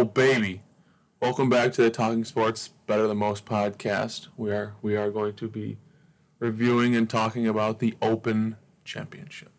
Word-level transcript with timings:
Oh 0.00 0.04
baby, 0.04 0.62
welcome 1.20 1.50
back 1.50 1.74
to 1.74 1.82
the 1.82 1.90
Talking 1.90 2.24
Sports 2.24 2.68
Better 2.86 3.06
Than 3.06 3.18
Most 3.18 3.44
podcast. 3.44 4.28
We 4.34 4.50
are 4.50 4.72
we 4.80 4.96
are 4.96 5.10
going 5.10 5.34
to 5.34 5.46
be 5.46 5.76
reviewing 6.38 6.96
and 6.96 7.08
talking 7.08 7.46
about 7.46 7.80
the 7.80 7.94
Open 8.00 8.56
Championship. 8.82 9.52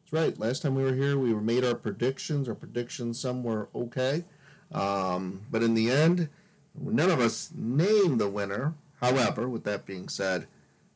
That's 0.00 0.12
right. 0.14 0.40
Last 0.40 0.62
time 0.62 0.76
we 0.76 0.82
were 0.82 0.94
here, 0.94 1.18
we 1.18 1.34
made 1.34 1.62
our 1.62 1.74
predictions. 1.74 2.48
Our 2.48 2.54
predictions, 2.54 3.20
some 3.20 3.44
were 3.44 3.68
okay, 3.74 4.24
um, 4.72 5.42
but 5.50 5.62
in 5.62 5.74
the 5.74 5.90
end, 5.90 6.30
none 6.74 7.10
of 7.10 7.20
us 7.20 7.50
named 7.54 8.18
the 8.18 8.30
winner. 8.30 8.72
However, 9.02 9.46
with 9.46 9.64
that 9.64 9.84
being 9.84 10.08
said, 10.08 10.46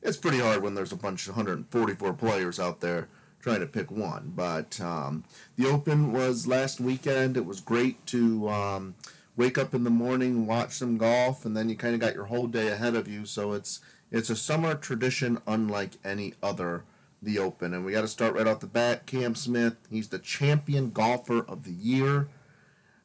it's 0.00 0.16
pretty 0.16 0.38
hard 0.38 0.62
when 0.62 0.74
there's 0.74 0.92
a 0.92 0.96
bunch 0.96 1.28
of 1.28 1.36
144 1.36 2.14
players 2.14 2.58
out 2.58 2.80
there 2.80 3.08
trying 3.46 3.60
to 3.60 3.66
pick 3.66 3.92
one. 3.92 4.32
But 4.34 4.80
um, 4.80 5.22
the 5.56 5.68
Open 5.68 6.12
was 6.12 6.48
last 6.48 6.80
weekend. 6.80 7.36
It 7.36 7.46
was 7.46 7.60
great 7.60 8.04
to 8.06 8.48
um, 8.48 8.96
wake 9.36 9.56
up 9.56 9.72
in 9.72 9.84
the 9.84 9.90
morning, 9.90 10.48
watch 10.48 10.72
some 10.72 10.98
golf, 10.98 11.44
and 11.44 11.56
then 11.56 11.68
you 11.68 11.76
kind 11.76 11.94
of 11.94 12.00
got 12.00 12.14
your 12.14 12.24
whole 12.24 12.48
day 12.48 12.68
ahead 12.68 12.96
of 12.96 13.06
you. 13.06 13.24
So 13.24 13.52
it's 13.52 13.80
it's 14.10 14.30
a 14.30 14.36
summer 14.36 14.74
tradition 14.74 15.38
unlike 15.46 15.92
any 16.04 16.34
other. 16.42 16.84
The 17.22 17.38
Open, 17.38 17.72
and 17.72 17.84
we 17.84 17.92
got 17.92 18.02
to 18.02 18.08
start 18.08 18.34
right 18.34 18.46
off 18.46 18.60
the 18.60 18.66
bat. 18.66 19.06
Cam 19.06 19.34
Smith, 19.34 19.76
he's 19.90 20.08
the 20.08 20.18
champion 20.18 20.90
golfer 20.90 21.40
of 21.48 21.64
the 21.64 21.72
year. 21.72 22.28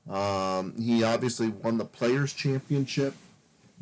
Um, 0.08 0.76
he 0.78 1.02
obviously 1.02 1.48
won 1.48 1.78
the 1.78 1.86
Players 1.86 2.34
Championship 2.34 3.16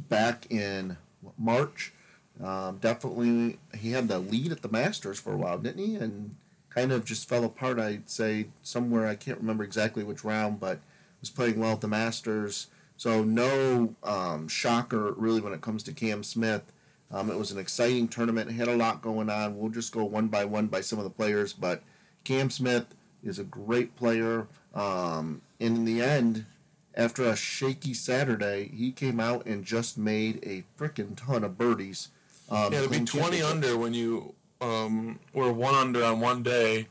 back 0.08 0.50
in 0.52 0.98
March. 1.38 1.94
Um, 2.42 2.78
definitely, 2.78 3.58
he 3.76 3.92
had 3.92 4.08
the 4.08 4.20
lead 4.20 4.52
at 4.52 4.62
the 4.62 4.70
Masters 4.70 5.20
for 5.20 5.34
a 5.34 5.38
while, 5.38 5.58
didn't 5.58 5.84
he? 5.84 5.96
And 5.96 6.36
kind 6.70 6.92
of 6.92 7.06
just 7.06 7.28
fell 7.28 7.44
apart. 7.44 7.80
I'd 7.80 8.10
say 8.10 8.48
somewhere 8.64 9.08
I 9.08 9.16
can't 9.16 9.40
remember 9.40 9.64
exactly 9.64 10.04
which 10.04 10.24
round, 10.24 10.60
but 10.60 10.80
was 11.20 11.30
playing 11.30 11.60
well 11.60 11.74
at 11.74 11.82
the 11.82 11.88
Masters. 11.88 12.68
So 12.98 13.24
no 13.24 13.96
um, 14.04 14.48
shocker 14.48 15.14
really 15.14 15.42
when 15.42 15.54
it 15.54 15.62
comes 15.62 15.84
to 15.84 15.94
Cam 15.94 16.24
Smith. 16.24 16.64
Um, 17.12 17.32
it 17.32 17.38
was 17.38 17.52
an 17.52 17.58
exciting 17.58 18.08
tournament. 18.08 18.50
It 18.50 18.54
had 18.54 18.68
a 18.68 18.76
lot 18.76 19.02
going 19.02 19.30
on. 19.30 19.58
We'll 19.58 19.72
just 19.72 19.92
go 19.92 20.04
one 20.04 20.28
by 20.28 20.46
one 20.46 20.68
by 20.68 20.82
some 20.82 21.00
of 21.00 21.06
the 21.06 21.10
players, 21.10 21.54
but 21.54 21.82
Cam 22.24 22.50
Smith 22.50 22.94
is 23.24 23.40
a 23.40 23.44
great 23.44 23.96
player. 23.96 24.48
Um, 24.76 25.42
and 25.60 25.78
in 25.78 25.86
the 25.86 26.02
end, 26.02 26.46
after 26.94 27.24
a 27.24 27.36
shaky 27.36 27.94
Saturday, 27.94 28.70
he 28.74 28.92
came 28.92 29.20
out 29.20 29.46
and 29.46 29.66
just 29.66 29.98
made 29.98 30.40
a 30.44 30.64
freaking 30.78 31.16
ton 31.16 31.44
of 31.44 31.58
birdies. 31.58 32.10
Um, 32.50 32.74
yeah, 32.74 32.82
to 32.82 32.90
be 32.90 33.06
twenty 33.06 33.42
under 33.42 33.78
when 33.78 33.94
you 33.94 34.36
um, 34.62 35.20
were 35.34 35.52
one 35.52 35.76
under 35.76 36.04
on 36.04 36.20
one 36.20 36.44
day, 36.44 36.88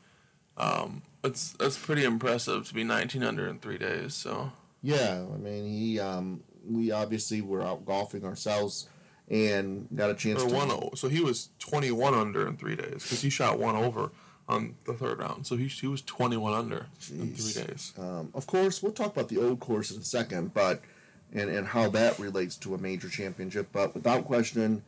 um, 0.57 1.03
it's 1.25 1.53
that's 1.53 1.79
pretty 1.79 2.05
impressive 2.05 2.67
to 2.69 2.75
be 2.75 2.85
nineteen 2.85 3.23
under 3.23 3.49
in 3.49 3.59
three 3.59 3.79
days. 3.79 4.15
So 4.15 4.53
yeah, 4.83 5.25
I 5.33 5.37
mean 5.37 5.67
he 5.67 6.01
um, 6.01 6.43
we 6.69 6.91
obviously 6.91 7.41
were 7.41 7.63
out 7.63 7.85
golfing 7.85 8.25
ourselves 8.25 8.89
and 9.29 9.89
got 9.95 10.11
a 10.11 10.15
chance 10.15 10.43
or 10.43 10.49
to 10.49 10.55
one. 10.55 10.97
So 10.97 11.09
he 11.09 11.21
was 11.21 11.51
twenty 11.59 11.91
one 11.91 12.15
under 12.15 12.47
in 12.47 12.57
three 12.57 12.77
days 12.77 13.03
because 13.03 13.23
he 13.23 13.31
shot 13.31 13.59
one 13.59 13.77
over 13.77 14.11
on 14.49 14.75
the 14.85 14.95
third 14.95 15.19
round. 15.19 15.47
So 15.47 15.57
he, 15.57 15.67
he 15.67 15.87
was 15.87 16.03
21 16.03 16.55
under 16.55 16.87
Jeez. 17.01 17.21
in 17.21 17.35
three 17.35 17.65
days. 17.65 17.93
Um, 17.99 18.31
of 18.35 18.47
course, 18.47 18.83
we'll 18.83 18.93
talk 18.93 19.13
about 19.13 19.29
the 19.29 19.39
old 19.39 19.61
course 19.61 19.91
in 19.91 20.01
a 20.01 20.05
second, 20.05 20.55
but 20.55 20.81
and, 21.33 21.51
and 21.51 21.67
how 21.67 21.91
that 21.91 22.19
relates 22.19 22.57
to 22.57 22.75
a 22.75 22.79
major 22.79 23.09
championship. 23.09 23.69
But 23.73 23.95
without 23.95 24.25
question, 24.25 24.83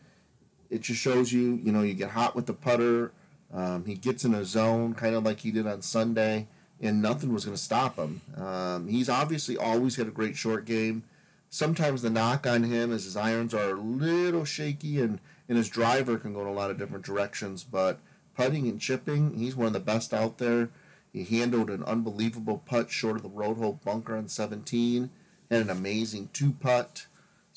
it 0.70 0.82
just 0.82 1.00
shows 1.00 1.32
you, 1.32 1.60
you 1.62 1.72
know, 1.72 1.82
you 1.82 1.94
get 1.94 2.10
hot 2.10 2.36
with 2.36 2.46
the 2.46 2.54
putter. 2.54 3.12
Um, 3.52 3.84
he 3.84 3.94
gets 3.94 4.24
in 4.24 4.34
a 4.34 4.44
zone, 4.44 4.94
kind 4.94 5.14
of 5.14 5.24
like 5.24 5.40
he 5.40 5.50
did 5.50 5.66
on 5.66 5.82
Sunday, 5.82 6.46
and 6.80 7.02
nothing 7.02 7.32
was 7.32 7.44
going 7.44 7.56
to 7.56 7.62
stop 7.62 7.96
him. 7.96 8.20
Um, 8.36 8.86
he's 8.88 9.08
obviously 9.08 9.56
always 9.56 9.96
had 9.96 10.06
a 10.06 10.12
great 10.12 10.36
short 10.36 10.64
game. 10.64 11.02
Sometimes 11.48 12.02
the 12.02 12.10
knock 12.10 12.46
on 12.46 12.62
him 12.62 12.92
is 12.92 13.04
his 13.04 13.16
irons 13.16 13.52
are 13.52 13.70
a 13.70 13.80
little 13.80 14.44
shaky, 14.44 15.00
and, 15.00 15.18
and 15.48 15.58
his 15.58 15.68
driver 15.68 16.16
can 16.16 16.32
go 16.32 16.42
in 16.42 16.46
a 16.46 16.52
lot 16.52 16.70
of 16.70 16.78
different 16.78 17.04
directions. 17.04 17.64
But 17.64 17.98
putting 18.36 18.68
and 18.68 18.80
chipping, 18.80 19.34
he's 19.36 19.56
one 19.56 19.66
of 19.66 19.72
the 19.72 19.80
best 19.80 20.14
out 20.14 20.38
there. 20.38 20.70
He 21.12 21.24
handled 21.24 21.70
an 21.70 21.82
unbelievable 21.82 22.62
putt 22.64 22.90
short 22.90 23.16
of 23.16 23.22
the 23.22 23.28
road 23.28 23.56
hole 23.56 23.80
bunker 23.84 24.16
on 24.16 24.28
17. 24.28 25.10
Had 25.50 25.62
an 25.62 25.70
amazing 25.70 26.28
two 26.32 26.52
putt. 26.52 27.06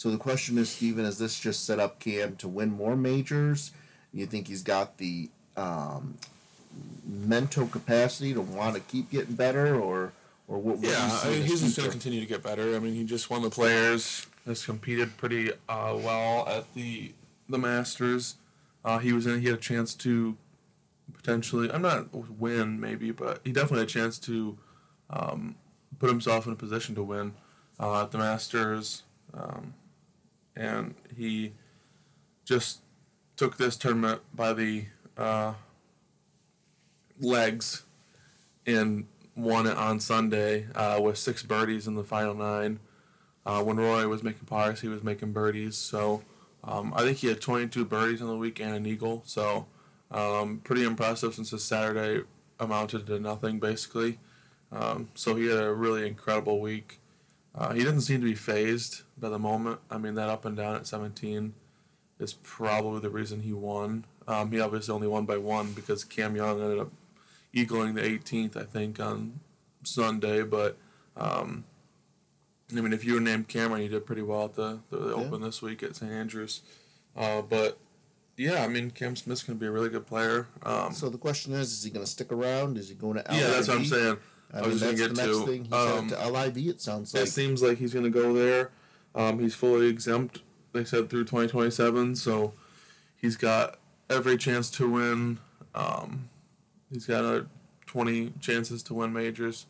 So 0.04 0.12
the 0.12 0.18
question 0.18 0.58
is, 0.58 0.70
Stephen, 0.70 1.06
is 1.06 1.18
this 1.18 1.40
just 1.40 1.66
set 1.66 1.80
up 1.80 1.98
Cam 1.98 2.36
to 2.36 2.50
win 2.50 2.72
more 2.72 2.98
majors? 2.98 3.72
You 4.14 4.26
think 4.26 4.50
he's 4.50 4.62
got 4.62 4.98
the 4.98 5.30
um, 5.56 6.18
mental 7.08 7.68
capacity 7.68 8.34
to 8.34 8.42
want 8.42 8.76
to 8.76 8.82
keep 8.82 9.10
getting 9.10 9.36
better, 9.36 9.80
or 9.80 10.12
or 10.50 10.58
what? 10.58 10.80
what 10.80 10.90
yeah, 10.90 11.22
I 11.24 11.30
mean, 11.30 11.44
he's 11.44 11.62
just 11.62 11.78
going 11.78 11.88
to 11.88 11.92
continue 11.94 12.20
to 12.20 12.26
get 12.26 12.44
better. 12.44 12.76
I 12.76 12.80
mean, 12.80 12.96
he 12.96 13.06
just 13.06 13.30
won 13.30 13.44
the 13.44 13.50
Players. 13.50 14.28
Has 14.46 14.66
competed 14.66 15.16
pretty 15.16 15.54
uh, 15.70 15.98
well 15.98 16.50
at 16.50 16.74
the 16.74 17.14
the 17.48 17.58
Masters. 17.58 18.36
Uh, 18.84 18.98
he 18.98 19.14
was 19.14 19.26
in. 19.26 19.40
He 19.40 19.48
had 19.48 19.56
a 19.56 19.62
chance 19.62 19.96
to 19.96 20.36
potentially. 21.14 21.72
I'm 21.72 21.82
not 21.82 22.14
win 22.14 22.78
maybe, 22.78 23.12
but 23.12 23.40
he 23.46 23.54
definitely 23.54 23.80
had 23.80 23.88
a 23.88 23.92
chance 23.92 24.20
to 24.20 24.58
um, 25.10 25.56
put 25.98 26.10
himself 26.10 26.46
in 26.46 26.52
a 26.52 26.58
position 26.58 26.94
to 26.96 27.04
win 27.04 27.36
uh, 27.80 28.04
at 28.04 28.12
the 28.12 28.18
Masters. 28.18 29.04
Um, 29.34 29.76
and 30.56 30.96
he 31.16 31.54
just 32.46 32.80
took 33.36 33.58
this 33.58 33.76
tournament 33.76 34.22
by 34.34 34.54
the 34.54 34.86
uh, 35.18 35.54
legs 37.20 37.84
and 38.66 39.06
won 39.36 39.66
it 39.68 39.78
on 39.78 40.00
Sunday 40.00 40.68
uh, 40.76 41.00
with 41.02 41.18
six 41.18 41.44
birdies 41.44 41.88
in 41.88 41.96
the 41.96 42.04
final 42.04 42.34
nine. 42.34 42.80
Uh, 43.46 43.62
when 43.62 43.78
Roy 43.78 44.08
was 44.08 44.24
making 44.24 44.46
pars, 44.46 44.82
he 44.82 44.88
was 44.88 45.04
making 45.04 45.34
birdies. 45.34 45.76
So 45.76 46.24
um, 46.64 46.94
I 46.96 47.02
think 47.02 47.18
he 47.18 47.28
had 47.28 47.42
22 47.42 47.86
birdies 47.86 48.22
on 48.22 48.28
the 48.28 48.38
week 48.38 48.60
and 48.60 48.74
an 48.74 48.86
eagle. 48.86 49.24
So 49.26 49.66
um, 50.12 50.62
pretty 50.64 50.84
impressive 50.84 51.34
since 51.34 51.52
his 51.52 51.64
Saturday 51.64 52.24
amounted 52.60 53.08
to 53.08 53.20
nothing 53.20 53.60
basically. 53.60 54.20
Um, 54.72 55.10
so 55.14 55.36
he 55.36 55.48
had 55.48 55.64
a 55.64 55.74
really 55.74 56.08
incredible 56.08 56.60
week. 56.60 57.00
Uh, 57.56 57.74
he 57.74 57.84
doesn't 57.84 58.02
seem 58.02 58.20
to 58.20 58.26
be 58.26 58.36
phased 58.36 59.04
by 59.18 59.30
the 59.30 59.40
moment. 59.40 59.80
I 59.90 59.98
mean, 59.98 60.16
that 60.16 60.30
up 60.30 60.46
and 60.46 60.58
down 60.58 60.76
at 60.76 60.88
17 60.88 61.54
is 62.20 62.34
probably 62.34 63.00
the 63.00 63.10
reason 63.10 63.42
he 63.42 63.54
won. 63.54 64.06
Um, 64.28 64.52
he 64.52 64.60
obviously 64.60 64.94
only 64.94 65.08
won 65.08 65.26
by 65.26 65.38
one 65.38 65.74
because 65.74 66.04
Cam 66.04 66.36
Young 66.36 66.62
ended 66.62 66.80
up 66.80 66.92
equaling 67.52 67.94
the 67.94 68.02
18th, 68.02 68.58
I 68.58 68.64
think, 68.64 69.00
on 69.00 69.40
Sunday. 69.84 70.42
But 70.44 70.78
um, 71.16 71.66
I 72.72 72.82
mean, 72.82 72.94
if 72.94 73.06
you 73.06 73.16
were 73.16 73.20
named 73.20 73.48
Cameron, 73.48 73.84
you 73.84 73.90
did 73.90 74.06
pretty 74.06 74.24
well 74.24 74.46
at 74.46 74.56
the, 74.56 74.80
the, 74.90 74.98
the 74.98 75.18
yeah. 75.18 75.24
Open 75.24 75.42
this 75.42 75.62
week 75.62 75.84
at 75.84 75.96
St. 75.96 76.12
Andrews. 76.12 76.62
Uh, 77.16 77.42
but 77.42 77.78
yeah, 78.36 78.64
I 78.64 78.68
mean, 78.68 78.90
Cam 78.90 79.16
Smith's 79.16 79.44
going 79.44 79.60
to 79.60 79.62
be 79.62 79.68
a 79.68 79.72
really 79.72 79.90
good 79.90 80.08
player. 80.08 80.48
Um, 80.64 80.94
so 80.94 81.10
the 81.10 81.18
question 81.18 81.54
is, 81.54 81.72
is 81.72 81.84
he 81.84 81.92
going 81.92 82.06
to 82.06 82.10
stick 82.10 82.32
around? 82.32 82.78
Is 82.78 82.90
he 82.90 82.96
going 82.96 83.16
to? 83.16 83.24
Yeah, 83.32 83.48
that's 83.48 83.68
what 83.68 83.78
I'm 83.78 83.86
saying. 83.86 84.18
I, 84.54 84.60
I 84.60 84.68
was 84.68 84.82
going 84.82 84.96
to 84.96 85.08
get 85.08 85.16
to. 85.16 85.46
Thing. 85.46 85.66
He's 85.66 85.74
um, 85.74 86.10
to 86.10 86.30
LIV. 86.30 86.58
It 86.58 86.82
sounds 86.82 87.14
like. 87.14 87.24
It 87.24 87.28
seems 87.28 87.62
like 87.62 87.78
he's 87.78 87.94
going 87.94 88.06
to 88.06 88.12
go 88.12 88.34
there. 88.34 88.72
Um, 89.16 89.40
he's 89.40 89.56
fully 89.56 89.88
exempt. 89.88 90.42
They 90.74 90.84
said 90.84 91.10
through 91.10 91.26
2027, 91.26 92.16
so 92.16 92.54
he's 93.16 93.36
got 93.36 93.78
every 94.10 94.38
chance 94.38 94.72
to 94.72 94.90
win. 94.90 95.40
Um, 95.76 96.30
he's 96.92 97.06
got 97.06 97.20
another 97.20 97.48
20 97.86 98.34
chances 98.40 98.82
to 98.84 98.96
win 98.96 99.14
majors 99.14 99.68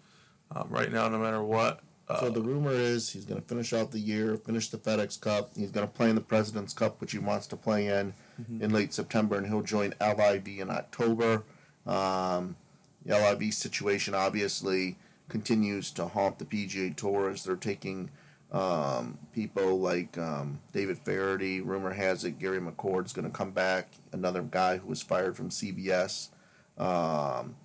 um, 0.56 0.68
right 0.70 0.92
now, 0.92 1.10
no 1.10 1.20
matter 1.20 1.44
what. 1.44 1.82
Uh, 2.08 2.22
so 2.22 2.30
the 2.30 2.42
rumor 2.42 2.72
is 2.72 3.10
he's 3.12 3.26
going 3.26 3.42
to 3.42 3.48
finish 3.48 3.74
out 3.74 3.92
the 3.92 4.00
year, 4.00 4.36
finish 4.38 4.70
the 4.70 4.78
FedEx 4.78 5.20
Cup. 5.20 5.52
He's 5.56 5.72
going 5.72 5.88
to 5.88 5.92
play 5.92 6.10
in 6.10 6.16
the 6.16 6.22
President's 6.22 6.74
Cup, 6.74 7.00
which 7.00 7.14
he 7.14 7.20
wants 7.20 7.48
to 7.48 7.58
play 7.58 7.88
in 7.88 8.14
mm-hmm. 8.42 8.62
in 8.62 8.72
late 8.72 8.94
September, 8.94 9.38
and 9.38 9.48
he'll 9.48 9.62
join 9.62 9.94
LIV 10.02 10.48
in 10.48 10.70
October. 10.70 11.44
Um, 11.86 12.56
the 13.06 13.18
LIV 13.18 13.54
situation 13.54 14.16
obviously 14.16 14.98
continues 15.30 15.92
to 15.92 16.08
haunt 16.08 16.40
the 16.40 16.46
PGA 16.46 16.96
Tour 16.96 17.30
as 17.30 17.44
they're 17.44 17.56
taking 17.56 18.10
um, 18.52 19.18
people 19.34 19.80
like 19.80 20.18
um, 20.18 20.60
David 20.72 21.00
Feherty. 21.00 21.62
Rumor 21.62 21.94
has 21.94 22.24
it 22.24 22.40
Gary 22.40 22.60
McCord 22.60 23.06
is 23.06 23.14
going 23.14 23.30
to 23.30 23.36
come 23.36 23.52
back, 23.52 23.94
another 24.12 24.42
guy 24.42 24.78
who 24.78 24.88
was 24.88 25.02
fired 25.02 25.36
from 25.36 25.50
CBS. 25.50 26.30
Um, 26.78 27.56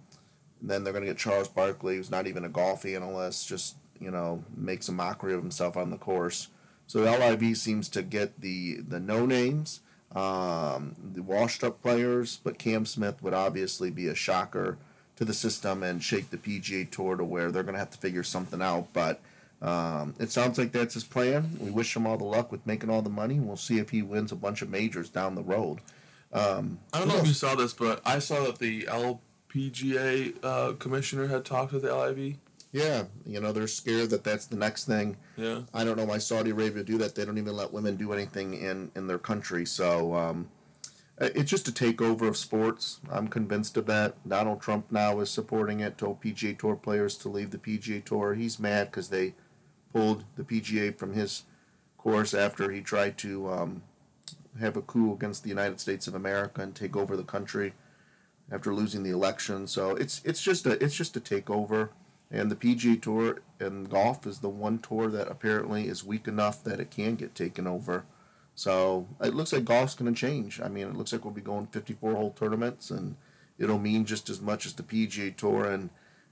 then 0.60 0.82
they're 0.82 0.92
going 0.92 1.04
to 1.04 1.10
get 1.10 1.18
Charles 1.18 1.48
Barkley, 1.48 1.96
who's 1.96 2.10
not 2.10 2.26
even 2.26 2.44
a 2.44 2.48
golf 2.48 2.84
analyst, 2.84 3.48
just 3.48 3.76
you 4.00 4.10
know 4.10 4.44
makes 4.56 4.88
a 4.88 4.92
mockery 4.92 5.34
of 5.34 5.40
himself 5.40 5.76
on 5.76 5.90
the 5.90 5.98
course. 5.98 6.48
So 6.86 7.00
LIV 7.00 7.56
seems 7.58 7.88
to 7.90 8.02
get 8.02 8.40
the 8.40 8.78
the 8.80 8.98
no 8.98 9.26
names 9.26 9.80
um, 10.14 10.96
the 11.14 11.22
washed 11.22 11.62
up 11.62 11.82
players, 11.82 12.40
but 12.42 12.58
Cam 12.58 12.86
Smith 12.86 13.22
would 13.22 13.34
obviously 13.34 13.90
be 13.90 14.08
a 14.08 14.14
shocker 14.14 14.78
to 15.18 15.24
the 15.24 15.34
system 15.34 15.82
and 15.82 16.00
shake 16.00 16.30
the 16.30 16.36
PGA 16.36 16.88
Tour 16.88 17.16
to 17.16 17.24
where 17.24 17.50
they're 17.50 17.64
going 17.64 17.74
to 17.74 17.78
have 17.80 17.90
to 17.90 17.98
figure 17.98 18.22
something 18.22 18.62
out. 18.62 18.86
But 18.92 19.20
um, 19.60 20.14
it 20.20 20.30
sounds 20.30 20.58
like 20.58 20.70
that's 20.70 20.94
his 20.94 21.02
plan. 21.02 21.50
We 21.58 21.72
wish 21.72 21.96
him 21.96 22.06
all 22.06 22.16
the 22.16 22.24
luck 22.24 22.52
with 22.52 22.64
making 22.64 22.88
all 22.88 23.02
the 23.02 23.10
money. 23.10 23.40
We'll 23.40 23.56
see 23.56 23.78
if 23.78 23.90
he 23.90 24.00
wins 24.00 24.30
a 24.30 24.36
bunch 24.36 24.62
of 24.62 24.70
majors 24.70 25.10
down 25.10 25.34
the 25.34 25.42
road. 25.42 25.80
Um, 26.32 26.78
I 26.92 27.00
don't 27.00 27.08
know 27.08 27.16
if 27.16 27.26
you 27.26 27.32
saw 27.32 27.56
this, 27.56 27.72
but 27.72 28.00
I 28.04 28.20
saw 28.20 28.44
that 28.44 28.58
the 28.58 28.82
LPGA 28.82 30.36
uh, 30.44 30.72
commissioner 30.74 31.26
had 31.26 31.44
talked 31.44 31.72
to 31.72 31.80
the 31.80 31.92
LIV. 31.92 32.36
Yeah, 32.70 33.04
you 33.24 33.40
know 33.40 33.50
they're 33.50 33.66
scared 33.66 34.10
that 34.10 34.22
that's 34.22 34.46
the 34.46 34.56
next 34.56 34.84
thing. 34.84 35.16
Yeah. 35.36 35.62
I 35.72 35.84
don't 35.84 35.96
know 35.96 36.04
why 36.04 36.18
Saudi 36.18 36.50
Arabia 36.50 36.84
do 36.84 36.98
that. 36.98 37.14
They 37.14 37.24
don't 37.24 37.38
even 37.38 37.56
let 37.56 37.72
women 37.72 37.96
do 37.96 38.12
anything 38.12 38.54
in 38.54 38.92
in 38.94 39.06
their 39.06 39.18
country. 39.18 39.64
So 39.64 40.14
um, 40.14 40.48
it's 41.20 41.50
just 41.50 41.68
a 41.68 41.72
takeover 41.72 42.28
of 42.28 42.36
sports. 42.36 43.00
I'm 43.10 43.28
convinced 43.28 43.76
of 43.76 43.86
that. 43.86 44.16
Donald 44.28 44.60
Trump 44.60 44.90
now 44.92 45.18
is 45.20 45.30
supporting 45.30 45.80
it. 45.80 45.98
Told 45.98 46.20
PGA 46.20 46.56
Tour 46.56 46.76
players 46.76 47.16
to 47.18 47.28
leave 47.28 47.50
the 47.50 47.58
PGA 47.58 48.04
Tour. 48.04 48.34
He's 48.34 48.58
mad 48.58 48.90
because 48.90 49.08
they 49.08 49.34
pulled 49.92 50.24
the 50.36 50.44
PGA 50.44 50.96
from 50.96 51.14
his 51.14 51.44
course 51.96 52.34
after 52.34 52.70
he 52.70 52.80
tried 52.80 53.18
to 53.18 53.50
um, 53.50 53.82
have 54.60 54.76
a 54.76 54.82
coup 54.82 55.12
against 55.12 55.42
the 55.42 55.48
United 55.48 55.80
States 55.80 56.06
of 56.06 56.14
America 56.14 56.62
and 56.62 56.74
take 56.74 56.96
over 56.96 57.16
the 57.16 57.24
country 57.24 57.74
after 58.50 58.72
losing 58.72 59.02
the 59.02 59.10
election. 59.10 59.66
So 59.66 59.90
it's 59.96 60.22
it's 60.24 60.42
just 60.42 60.66
a 60.66 60.82
it's 60.82 60.94
just 60.94 61.16
a 61.16 61.20
takeover. 61.20 61.90
And 62.30 62.50
the 62.50 62.56
PGA 62.56 63.00
Tour 63.00 63.40
and 63.58 63.88
golf 63.88 64.26
is 64.26 64.40
the 64.40 64.50
one 64.50 64.78
tour 64.78 65.08
that 65.08 65.28
apparently 65.28 65.88
is 65.88 66.04
weak 66.04 66.28
enough 66.28 66.62
that 66.64 66.78
it 66.78 66.90
can 66.90 67.14
get 67.14 67.34
taken 67.34 67.66
over. 67.66 68.04
So 68.58 69.06
it 69.22 69.36
looks 69.36 69.52
like 69.52 69.64
golf's 69.64 69.94
going 69.94 70.12
to 70.12 70.20
change. 70.20 70.60
I 70.60 70.66
mean, 70.66 70.88
it 70.88 70.96
looks 70.96 71.12
like 71.12 71.24
we'll 71.24 71.32
be 71.32 71.40
going 71.40 71.68
54 71.68 72.16
hole 72.16 72.32
tournaments, 72.32 72.90
and 72.90 73.14
it'll 73.56 73.78
mean 73.78 74.04
just 74.04 74.28
as 74.28 74.40
much 74.40 74.66
as 74.66 74.74
the 74.74 74.82
PGA 74.82 75.36
Tour. 75.36 75.66
And 75.66 75.90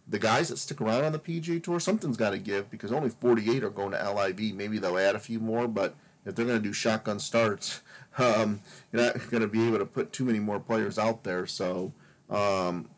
the 0.08 0.18
guys 0.18 0.48
that 0.48 0.56
stick 0.56 0.80
around 0.80 1.04
on 1.04 1.12
the 1.12 1.20
PGA 1.20 1.62
Tour, 1.62 1.78
something's 1.78 2.16
got 2.16 2.30
to 2.30 2.38
give 2.38 2.68
because 2.68 2.90
only 2.90 3.10
48 3.10 3.62
are 3.62 3.70
going 3.70 3.92
to 3.92 4.12
LIV. 4.12 4.56
Maybe 4.56 4.78
they'll 4.78 4.98
add 4.98 5.14
a 5.14 5.20
few 5.20 5.38
more, 5.38 5.68
but 5.68 5.94
if 6.24 6.34
they're 6.34 6.44
going 6.44 6.60
to 6.60 6.68
do 6.68 6.72
shotgun 6.72 7.20
starts, 7.20 7.80
um, 8.18 8.60
you're 8.92 9.04
not 9.04 9.30
going 9.30 9.42
to 9.42 9.46
be 9.46 9.64
able 9.64 9.78
to 9.78 9.86
put 9.86 10.12
too 10.12 10.24
many 10.24 10.40
more 10.40 10.58
players 10.58 10.98
out 10.98 11.22
there. 11.22 11.46
So 11.46 11.92
um, 12.28 12.88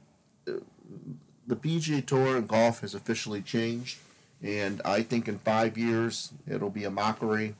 the 0.47 1.55
PGA 1.55 2.07
Tour 2.07 2.35
and 2.35 2.49
golf 2.49 2.81
has 2.81 2.95
officially 2.95 3.43
changed, 3.43 3.99
and 4.43 4.81
I 4.87 5.03
think 5.03 5.29
in 5.29 5.39
five 5.39 5.77
years 5.77 6.33
it'll 6.51 6.71
be 6.71 6.85
a 6.85 6.91
mockery, 6.91 7.57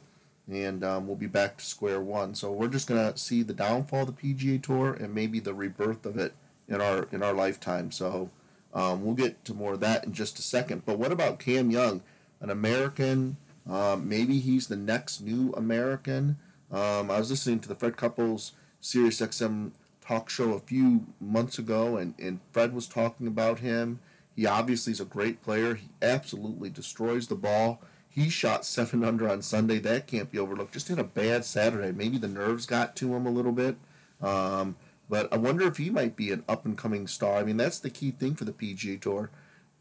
and 0.51 0.83
um, 0.83 1.07
we'll 1.07 1.17
be 1.17 1.27
back 1.27 1.59
to 1.59 1.65
square 1.65 2.01
one. 2.01 2.35
So 2.35 2.51
we're 2.51 2.69
just 2.69 2.87
gonna 2.87 3.17
see 3.17 3.43
the 3.43 3.55
downfall 3.55 4.03
of 4.03 4.17
the 4.17 4.35
PGA 4.35 4.63
Tour 4.63 4.95
and 4.95 5.15
maybe 5.15 5.41
the 5.41 5.55
rebirth 5.55 6.07
of 6.07 6.17
it 6.17 6.35
in 6.69 6.81
our 6.81 7.09
in 7.13 7.23
our 7.23 7.33
lifetime. 7.33 7.91
So 7.91 8.31
um, 8.75 9.05
we'll 9.05 9.15
get 9.15 9.45
to 9.47 9.55
more 9.55 9.75
of 9.75 9.81
that 9.81 10.05
in 10.05 10.13
just 10.13 10.39
a 10.39 10.43
second. 10.43 10.85
But 10.85 10.99
what 10.99 11.13
about 11.13 11.39
Cam 11.39 11.71
Young, 11.71 12.03
an 12.41 12.51
American? 12.51 13.37
Um, 13.69 14.09
maybe 14.09 14.39
he's 14.39 14.69
the 14.69 14.77
next 14.77 15.21
new 15.21 15.53
American. 15.53 16.39
Um, 16.71 17.11
I 17.11 17.19
was 17.19 17.31
listening 17.31 17.61
to 17.61 17.69
the 17.69 17.75
Fred 17.75 17.97
Couples 17.97 18.53
Sirius 18.81 19.21
XM 19.21 19.73
talk 20.01 20.31
show 20.31 20.53
a 20.53 20.61
few 20.61 21.07
months 21.21 21.59
ago, 21.59 21.97
and, 21.97 22.15
and 22.19 22.41
Fred 22.53 22.73
was 22.73 22.87
talking 22.87 23.27
about 23.27 23.59
him. 23.59 24.01
He 24.35 24.47
obviously 24.47 24.93
is 24.93 25.01
a 25.01 25.05
great 25.05 25.43
player. 25.43 25.75
He 25.75 25.89
absolutely 26.01 26.71
destroys 26.71 27.27
the 27.27 27.35
ball. 27.35 27.81
He 28.09 28.29
shot 28.29 28.65
seven 28.65 29.05
under 29.05 29.29
on 29.29 29.43
Sunday. 29.43 29.79
That 29.79 30.07
can't 30.07 30.31
be 30.31 30.39
overlooked. 30.39 30.73
Just 30.73 30.89
had 30.89 30.99
a 30.99 31.05
bad 31.05 31.45
Saturday. 31.45 31.93
Maybe 31.93 32.19
the 32.19 32.29
nerves 32.29 32.67
got 32.67 32.97
to 32.97 33.15
him 33.15 33.27
a 33.27 33.31
little 33.31 33.53
bit. 33.53 33.77
Um, 34.21 34.77
but 35.09 35.33
I 35.33 35.37
wonder 35.37 35.67
if 35.67 35.77
he 35.77 35.91
might 35.91 36.17
be 36.17 36.33
an 36.33 36.45
up 36.49 36.65
and 36.65 36.77
coming 36.77 37.07
star. 37.07 37.37
I 37.37 37.45
mean, 37.45 37.57
that's 37.57 37.79
the 37.79 37.91
key 37.91 38.11
thing 38.11 38.35
for 38.35 38.45
the 38.45 38.53
PGA 38.53 39.01
Tour. 39.01 39.31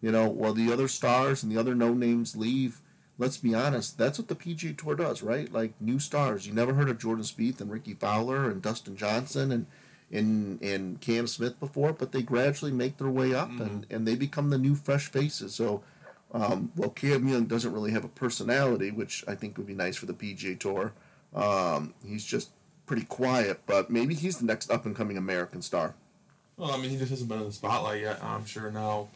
You 0.01 0.11
know, 0.11 0.27
while 0.27 0.53
the 0.53 0.71
other 0.71 0.87
stars 0.87 1.41
and 1.41 1.51
the 1.51 1.57
other 1.57 1.73
no 1.73 1.93
names 1.93 2.35
leave, 2.35 2.81
let's 3.17 3.37
be 3.37 3.55
honest, 3.55 3.97
that's 3.97 4.19
what 4.19 4.27
the 4.27 4.35
PGA 4.35 4.77
Tour 4.77 4.95
does, 4.95 5.23
right? 5.23 5.51
Like 5.51 5.73
new 5.81 5.99
stars. 5.99 6.45
You 6.45 6.53
never 6.53 6.73
heard 6.73 6.89
of 6.89 6.99
Jordan 6.99 7.23
Spieth 7.23 7.59
and 7.59 7.71
Rickie 7.71 7.95
Fowler 7.95 8.49
and 8.49 8.61
Dustin 8.61 8.95
Johnson 8.95 9.51
and 9.51 9.65
in 10.09 10.57
in 10.61 10.97
Cam 10.97 11.27
Smith 11.27 11.59
before, 11.59 11.93
but 11.93 12.11
they 12.11 12.21
gradually 12.21 12.71
make 12.71 12.97
their 12.97 13.09
way 13.09 13.33
up 13.33 13.49
mm-hmm. 13.49 13.61
and, 13.61 13.87
and 13.89 14.07
they 14.07 14.15
become 14.15 14.49
the 14.49 14.57
new 14.57 14.75
fresh 14.75 15.07
faces. 15.07 15.55
So, 15.55 15.83
um, 16.33 16.71
well, 16.75 16.89
Cam 16.89 17.27
Young 17.27 17.45
doesn't 17.45 17.71
really 17.71 17.91
have 17.91 18.03
a 18.03 18.09
personality, 18.09 18.91
which 18.91 19.23
I 19.27 19.35
think 19.35 19.57
would 19.57 19.67
be 19.67 19.73
nice 19.73 19.95
for 19.95 20.05
the 20.05 20.13
PGA 20.13 20.59
Tour. 20.59 20.93
Um, 21.33 21.93
he's 22.05 22.25
just 22.25 22.49
pretty 22.85 23.05
quiet, 23.05 23.61
but 23.65 23.89
maybe 23.89 24.13
he's 24.13 24.37
the 24.37 24.45
next 24.45 24.71
up 24.71 24.85
and 24.85 24.95
coming 24.95 25.17
American 25.17 25.61
star. 25.61 25.95
Well, 26.57 26.71
I 26.71 26.77
mean, 26.77 26.89
he 26.89 26.97
just 26.97 27.11
hasn't 27.11 27.29
been 27.29 27.39
in 27.39 27.45
the 27.45 27.51
spotlight 27.51 28.01
yet. 28.01 28.23
I'm 28.23 28.45
sure 28.45 28.71
now, 28.71 29.09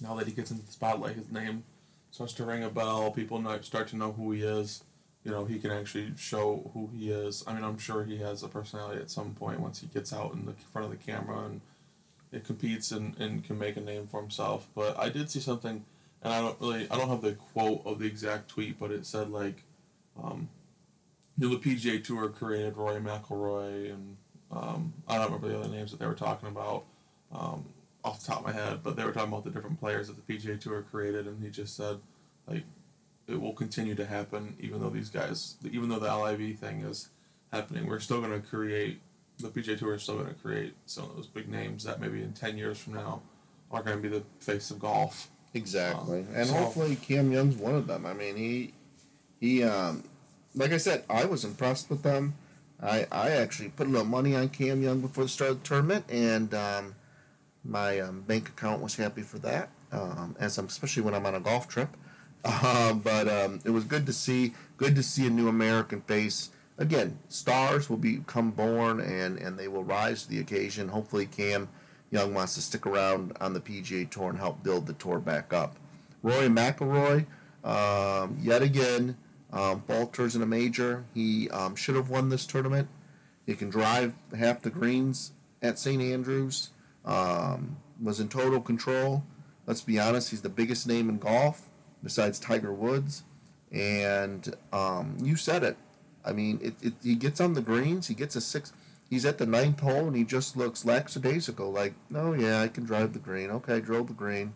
now 0.00 0.14
that 0.16 0.26
he 0.26 0.32
gets 0.32 0.50
into 0.50 0.64
the 0.64 0.72
spotlight, 0.72 1.16
his 1.16 1.30
name 1.30 1.64
starts 2.10 2.32
to 2.34 2.44
ring 2.44 2.64
a 2.64 2.70
bell. 2.70 3.10
People 3.10 3.42
start 3.62 3.88
to 3.88 3.96
know 3.96 4.12
who 4.12 4.32
he 4.32 4.42
is 4.42 4.82
you 5.28 5.34
know, 5.34 5.44
he 5.44 5.58
can 5.58 5.70
actually 5.70 6.12
show 6.16 6.70
who 6.72 6.88
he 6.96 7.10
is. 7.10 7.44
I 7.46 7.52
mean, 7.52 7.62
I'm 7.62 7.76
sure 7.76 8.02
he 8.04 8.16
has 8.16 8.42
a 8.42 8.48
personality 8.48 9.00
at 9.00 9.10
some 9.10 9.34
point 9.34 9.60
once 9.60 9.80
he 9.80 9.86
gets 9.86 10.10
out 10.10 10.32
in 10.32 10.46
the 10.46 10.54
front 10.72 10.86
of 10.86 10.90
the 10.90 11.04
camera 11.04 11.44
and 11.44 11.60
it 12.32 12.44
competes 12.44 12.92
and, 12.92 13.14
and 13.18 13.44
can 13.44 13.58
make 13.58 13.76
a 13.76 13.80
name 13.80 14.06
for 14.06 14.22
himself. 14.22 14.68
But 14.74 14.98
I 14.98 15.10
did 15.10 15.30
see 15.30 15.40
something, 15.40 15.84
and 16.22 16.32
I 16.32 16.40
don't 16.40 16.60
really, 16.60 16.86
I 16.90 16.96
don't 16.96 17.08
have 17.08 17.22
the 17.22 17.32
quote 17.32 17.82
of 17.84 17.98
the 17.98 18.06
exact 18.06 18.48
tweet, 18.48 18.78
but 18.78 18.90
it 18.90 19.06
said 19.06 19.30
like, 19.30 19.62
um, 20.22 20.48
the 21.36 21.48
PGA 21.48 22.02
Tour 22.02 22.28
created 22.28 22.76
Rory 22.76 23.00
McIlroy 23.00 23.92
and 23.92 24.16
um, 24.50 24.92
I 25.06 25.16
don't 25.16 25.26
remember 25.26 25.48
the 25.48 25.58
other 25.58 25.68
names 25.68 25.90
that 25.90 26.00
they 26.00 26.06
were 26.06 26.14
talking 26.14 26.48
about 26.48 26.84
um, 27.32 27.66
off 28.04 28.20
the 28.20 28.26
top 28.26 28.40
of 28.40 28.46
my 28.46 28.52
head, 28.52 28.80
but 28.82 28.96
they 28.96 29.04
were 29.04 29.12
talking 29.12 29.28
about 29.28 29.44
the 29.44 29.50
different 29.50 29.78
players 29.78 30.08
that 30.08 30.26
the 30.26 30.34
PGA 30.34 30.58
Tour 30.58 30.82
created, 30.90 31.26
and 31.26 31.42
he 31.42 31.50
just 31.50 31.76
said 31.76 31.98
like 32.46 32.64
it 33.26 33.40
will 33.40 33.52
continue 33.52 33.94
to 33.94 34.06
happen, 34.06 34.56
even 34.58 34.80
though 34.80 34.88
these 34.88 35.10
guys, 35.10 35.56
even 35.70 35.88
though 35.90 35.98
the 35.98 36.14
LIV 36.14 36.58
thing 36.58 36.80
is 36.80 37.10
happening. 37.52 37.86
We're 37.86 38.00
still 38.00 38.20
going 38.20 38.40
to 38.40 38.46
create 38.46 39.00
the 39.38 39.48
PGA 39.48 39.78
Tour 39.78 39.94
is 39.94 40.02
still 40.02 40.16
going 40.16 40.28
to 40.28 40.34
create 40.34 40.74
some 40.86 41.04
of 41.04 41.16
those 41.16 41.26
big 41.26 41.48
names 41.48 41.84
that 41.84 42.00
maybe 42.00 42.22
in 42.22 42.32
ten 42.32 42.56
years 42.56 42.78
from 42.78 42.94
now 42.94 43.22
are 43.70 43.82
going 43.82 43.96
to 43.96 44.02
be 44.02 44.08
the 44.08 44.24
face 44.40 44.70
of 44.70 44.78
golf. 44.78 45.28
Exactly, 45.54 46.20
um, 46.20 46.28
and 46.34 46.46
so, 46.46 46.54
hopefully 46.54 46.96
Cam 46.96 47.32
Young's 47.32 47.56
one 47.56 47.74
of 47.74 47.86
them. 47.86 48.04
I 48.04 48.12
mean, 48.12 48.36
he 48.36 48.72
he 49.40 49.62
um, 49.64 50.04
like 50.54 50.72
I 50.72 50.76
said, 50.76 51.04
I 51.08 51.24
was 51.24 51.44
impressed 51.44 51.88
with 51.90 52.02
them. 52.02 52.34
I 52.82 53.06
I 53.10 53.30
actually 53.30 53.70
put 53.70 53.86
a 53.86 53.90
little 53.90 54.06
money 54.06 54.36
on 54.36 54.50
Cam 54.50 54.82
Young 54.82 55.00
before 55.00 55.24
the 55.24 55.30
start 55.30 55.50
of 55.52 55.62
the 55.62 55.68
tournament, 55.68 56.04
and 56.08 56.52
um, 56.54 56.94
my 57.64 58.00
um, 58.00 58.22
bank 58.22 58.48
account 58.48 58.82
was 58.82 58.96
happy 58.96 59.22
for 59.22 59.38
that. 59.38 59.70
Um, 59.90 60.36
as 60.38 60.58
I'm 60.58 60.66
especially 60.66 61.02
when 61.02 61.14
I'm 61.14 61.26
on 61.26 61.34
a 61.34 61.40
golf 61.40 61.68
trip. 61.68 61.90
Uh, 62.44 62.94
but 62.94 63.26
um, 63.28 63.60
it 63.64 63.70
was 63.70 63.82
good 63.82 64.06
to 64.06 64.12
see. 64.12 64.54
Good 64.76 64.94
to 64.94 65.02
see 65.02 65.26
a 65.26 65.30
new 65.30 65.48
American 65.48 66.00
face. 66.02 66.50
Again, 66.78 67.18
stars 67.28 67.90
will 67.90 67.96
become 67.96 68.52
born 68.52 69.00
and, 69.00 69.38
and 69.38 69.58
they 69.58 69.66
will 69.66 69.82
rise 69.82 70.22
to 70.22 70.30
the 70.30 70.38
occasion. 70.38 70.88
Hopefully, 70.88 71.26
Cam 71.26 71.68
Young 72.10 72.34
wants 72.34 72.54
to 72.54 72.62
stick 72.62 72.86
around 72.86 73.36
on 73.40 73.52
the 73.52 73.60
PGA 73.60 74.08
Tour 74.08 74.30
and 74.30 74.38
help 74.38 74.62
build 74.62 74.86
the 74.86 74.94
tour 74.94 75.18
back 75.18 75.52
up. 75.52 75.76
Rory 76.22 76.48
McIlroy, 76.48 77.26
um, 77.64 78.38
yet 78.40 78.62
again, 78.62 79.16
um, 79.52 79.82
falters 79.82 80.34
in 80.34 80.42
a 80.42 80.46
major. 80.46 81.04
He 81.14 81.50
um, 81.50 81.76
should 81.76 81.96
have 81.96 82.10
won 82.10 82.28
this 82.28 82.46
tournament. 82.46 82.88
He 83.46 83.54
can 83.54 83.70
drive 83.70 84.14
half 84.36 84.62
the 84.62 84.70
greens 84.70 85.32
at 85.62 85.78
St. 85.78 86.02
Andrews. 86.02 86.70
Um, 87.04 87.78
was 88.02 88.20
in 88.20 88.28
total 88.28 88.60
control. 88.60 89.24
Let's 89.66 89.80
be 89.80 89.98
honest, 89.98 90.30
he's 90.30 90.42
the 90.42 90.48
biggest 90.48 90.86
name 90.86 91.08
in 91.08 91.18
golf 91.18 91.68
besides 92.02 92.38
Tiger 92.38 92.72
Woods. 92.72 93.24
And 93.72 94.54
um, 94.72 95.16
you 95.22 95.36
said 95.36 95.62
it. 95.62 95.76
I 96.24 96.32
mean, 96.32 96.58
it, 96.62 96.74
it, 96.82 96.94
he 97.02 97.14
gets 97.14 97.40
on 97.40 97.54
the 97.54 97.60
greens. 97.60 98.08
He 98.08 98.14
gets 98.14 98.36
a 98.36 98.40
six. 98.40 98.72
He's 99.08 99.24
at 99.24 99.38
the 99.38 99.46
ninth 99.46 99.80
hole, 99.80 100.06
and 100.06 100.16
he 100.16 100.24
just 100.24 100.56
looks 100.56 100.84
lackadaisical. 100.84 101.72
Like, 101.72 101.94
oh 102.14 102.34
yeah, 102.34 102.60
I 102.60 102.68
can 102.68 102.84
drive 102.84 103.12
the 103.14 103.18
green. 103.18 103.50
Okay, 103.50 103.76
I 103.76 103.80
drove 103.80 104.08
the 104.08 104.12
green. 104.12 104.54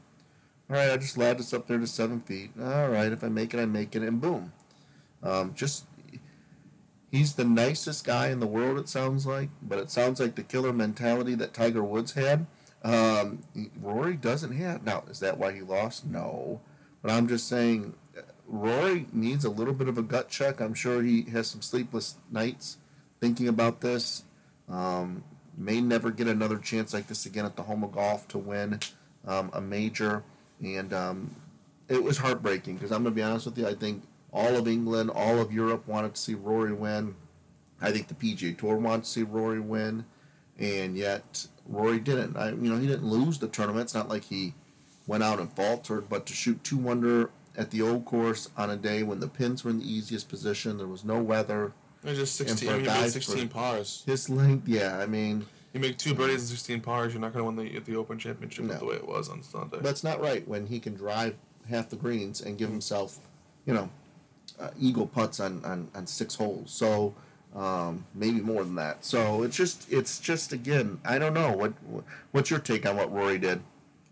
All 0.68 0.76
right, 0.76 0.90
I 0.90 0.96
just 0.96 1.18
ladded 1.18 1.38
this 1.38 1.54
up 1.54 1.66
there 1.66 1.78
to 1.78 1.86
seven 1.86 2.20
feet. 2.20 2.50
All 2.60 2.88
right, 2.88 3.12
if 3.12 3.24
I 3.24 3.28
make 3.28 3.54
it, 3.54 3.60
I 3.60 3.66
make 3.66 3.96
it, 3.96 4.02
and 4.02 4.20
boom. 4.20 4.52
Um, 5.22 5.54
just 5.54 5.86
he's 7.10 7.34
the 7.34 7.44
nicest 7.44 8.04
guy 8.04 8.28
in 8.28 8.40
the 8.40 8.46
world. 8.46 8.78
It 8.78 8.88
sounds 8.88 9.26
like, 9.26 9.50
but 9.62 9.78
it 9.78 9.90
sounds 9.90 10.18
like 10.18 10.34
the 10.34 10.42
killer 10.42 10.72
mentality 10.72 11.34
that 11.36 11.54
Tiger 11.54 11.82
Woods 11.82 12.12
had. 12.12 12.46
Um, 12.82 13.42
Rory 13.80 14.16
doesn't 14.16 14.52
have. 14.52 14.84
Now, 14.84 15.04
is 15.08 15.20
that 15.20 15.38
why 15.38 15.52
he 15.52 15.60
lost? 15.60 16.06
No. 16.06 16.60
But 17.00 17.12
I'm 17.12 17.28
just 17.28 17.48
saying, 17.48 17.94
Rory 18.46 19.06
needs 19.12 19.44
a 19.44 19.50
little 19.50 19.74
bit 19.74 19.88
of 19.88 19.98
a 19.98 20.02
gut 20.02 20.28
check. 20.28 20.60
I'm 20.60 20.74
sure 20.74 21.02
he 21.02 21.22
has 21.30 21.46
some 21.46 21.62
sleepless 21.62 22.16
nights 22.30 22.78
thinking 23.20 23.46
about 23.46 23.80
this. 23.82 24.24
Um, 24.72 25.22
may 25.56 25.80
never 25.80 26.10
get 26.10 26.26
another 26.26 26.58
chance 26.58 26.94
like 26.94 27.06
this 27.06 27.26
again 27.26 27.44
at 27.44 27.56
the 27.56 27.62
home 27.62 27.84
of 27.84 27.92
golf 27.92 28.26
to 28.28 28.38
win 28.38 28.80
um, 29.26 29.50
a 29.52 29.60
major. 29.60 30.24
And 30.62 30.92
um, 30.92 31.36
it 31.88 32.02
was 32.02 32.18
heartbreaking 32.18 32.76
because 32.76 32.90
I'm 32.90 33.02
going 33.02 33.14
to 33.14 33.16
be 33.16 33.22
honest 33.22 33.46
with 33.46 33.58
you. 33.58 33.68
I 33.68 33.74
think 33.74 34.02
all 34.32 34.56
of 34.56 34.66
England, 34.66 35.10
all 35.14 35.40
of 35.40 35.52
Europe 35.52 35.86
wanted 35.86 36.14
to 36.14 36.20
see 36.20 36.34
Rory 36.34 36.72
win. 36.72 37.14
I 37.80 37.92
think 37.92 38.08
the 38.08 38.14
PGA 38.14 38.56
Tour 38.56 38.76
wants 38.76 39.12
to 39.12 39.20
see 39.20 39.22
Rory 39.24 39.60
win, 39.60 40.04
and 40.58 40.96
yet 40.96 41.46
Rory 41.66 41.98
didn't. 41.98 42.36
I, 42.36 42.50
you 42.50 42.70
know, 42.70 42.78
he 42.78 42.86
didn't 42.86 43.06
lose 43.06 43.38
the 43.38 43.48
tournament. 43.48 43.84
It's 43.84 43.94
not 43.94 44.08
like 44.08 44.24
he 44.24 44.54
went 45.06 45.24
out 45.24 45.40
and 45.40 45.52
faltered, 45.52 46.08
but 46.08 46.24
to 46.26 46.32
shoot 46.32 46.62
two 46.62 46.88
under 46.88 47.30
at 47.56 47.70
the 47.70 47.82
old 47.82 48.04
course 48.04 48.48
on 48.56 48.70
a 48.70 48.76
day 48.76 49.02
when 49.02 49.20
the 49.20 49.28
pins 49.28 49.64
were 49.64 49.70
in 49.70 49.80
the 49.80 49.92
easiest 49.92 50.28
position, 50.28 50.78
there 50.78 50.86
was 50.86 51.04
no 51.04 51.20
weather. 51.20 51.72
It 52.04 52.14
just 52.14 52.36
16, 52.36 52.68
I 52.68 52.78
mean, 52.78 53.10
16 53.10 53.48
pars. 53.48 54.02
His 54.06 54.28
length, 54.28 54.68
yeah, 54.68 54.98
I 54.98 55.06
mean. 55.06 55.46
You 55.72 55.80
make 55.80 55.96
two 55.96 56.14
birdies 56.14 56.40
and 56.40 56.48
sixteen 56.50 56.80
pars, 56.82 57.14
you're 57.14 57.20
not 57.22 57.32
going 57.32 57.56
to 57.56 57.62
win 57.62 57.72
the 57.72 57.78
the 57.80 57.96
Open 57.96 58.18
Championship 58.18 58.66
No. 58.66 58.74
the 58.74 58.84
way 58.84 58.96
it 58.96 59.08
was 59.08 59.30
on 59.30 59.42
Sunday. 59.42 59.78
That's 59.80 60.04
not 60.04 60.20
right 60.20 60.46
when 60.46 60.66
he 60.66 60.78
can 60.78 60.94
drive 60.94 61.34
half 61.68 61.88
the 61.88 61.96
greens 61.96 62.42
and 62.42 62.58
give 62.58 62.68
himself, 62.68 63.18
you 63.64 63.72
know, 63.72 63.88
uh, 64.60 64.68
eagle 64.78 65.06
putts 65.06 65.40
on, 65.40 65.64
on, 65.64 65.88
on 65.94 66.06
six 66.06 66.34
holes. 66.34 66.70
So 66.70 67.14
um, 67.54 68.04
maybe 68.14 68.40
more 68.40 68.64
than 68.64 68.74
that. 68.74 69.02
So 69.04 69.44
it's 69.44 69.56
just 69.56 69.90
it's 69.90 70.18
just 70.18 70.52
again 70.52 71.00
I 71.04 71.18
don't 71.18 71.32
know 71.34 71.52
what 71.52 71.72
what's 72.32 72.50
your 72.50 72.60
take 72.60 72.84
on 72.84 72.96
what 72.96 73.10
Rory 73.10 73.38
did. 73.38 73.62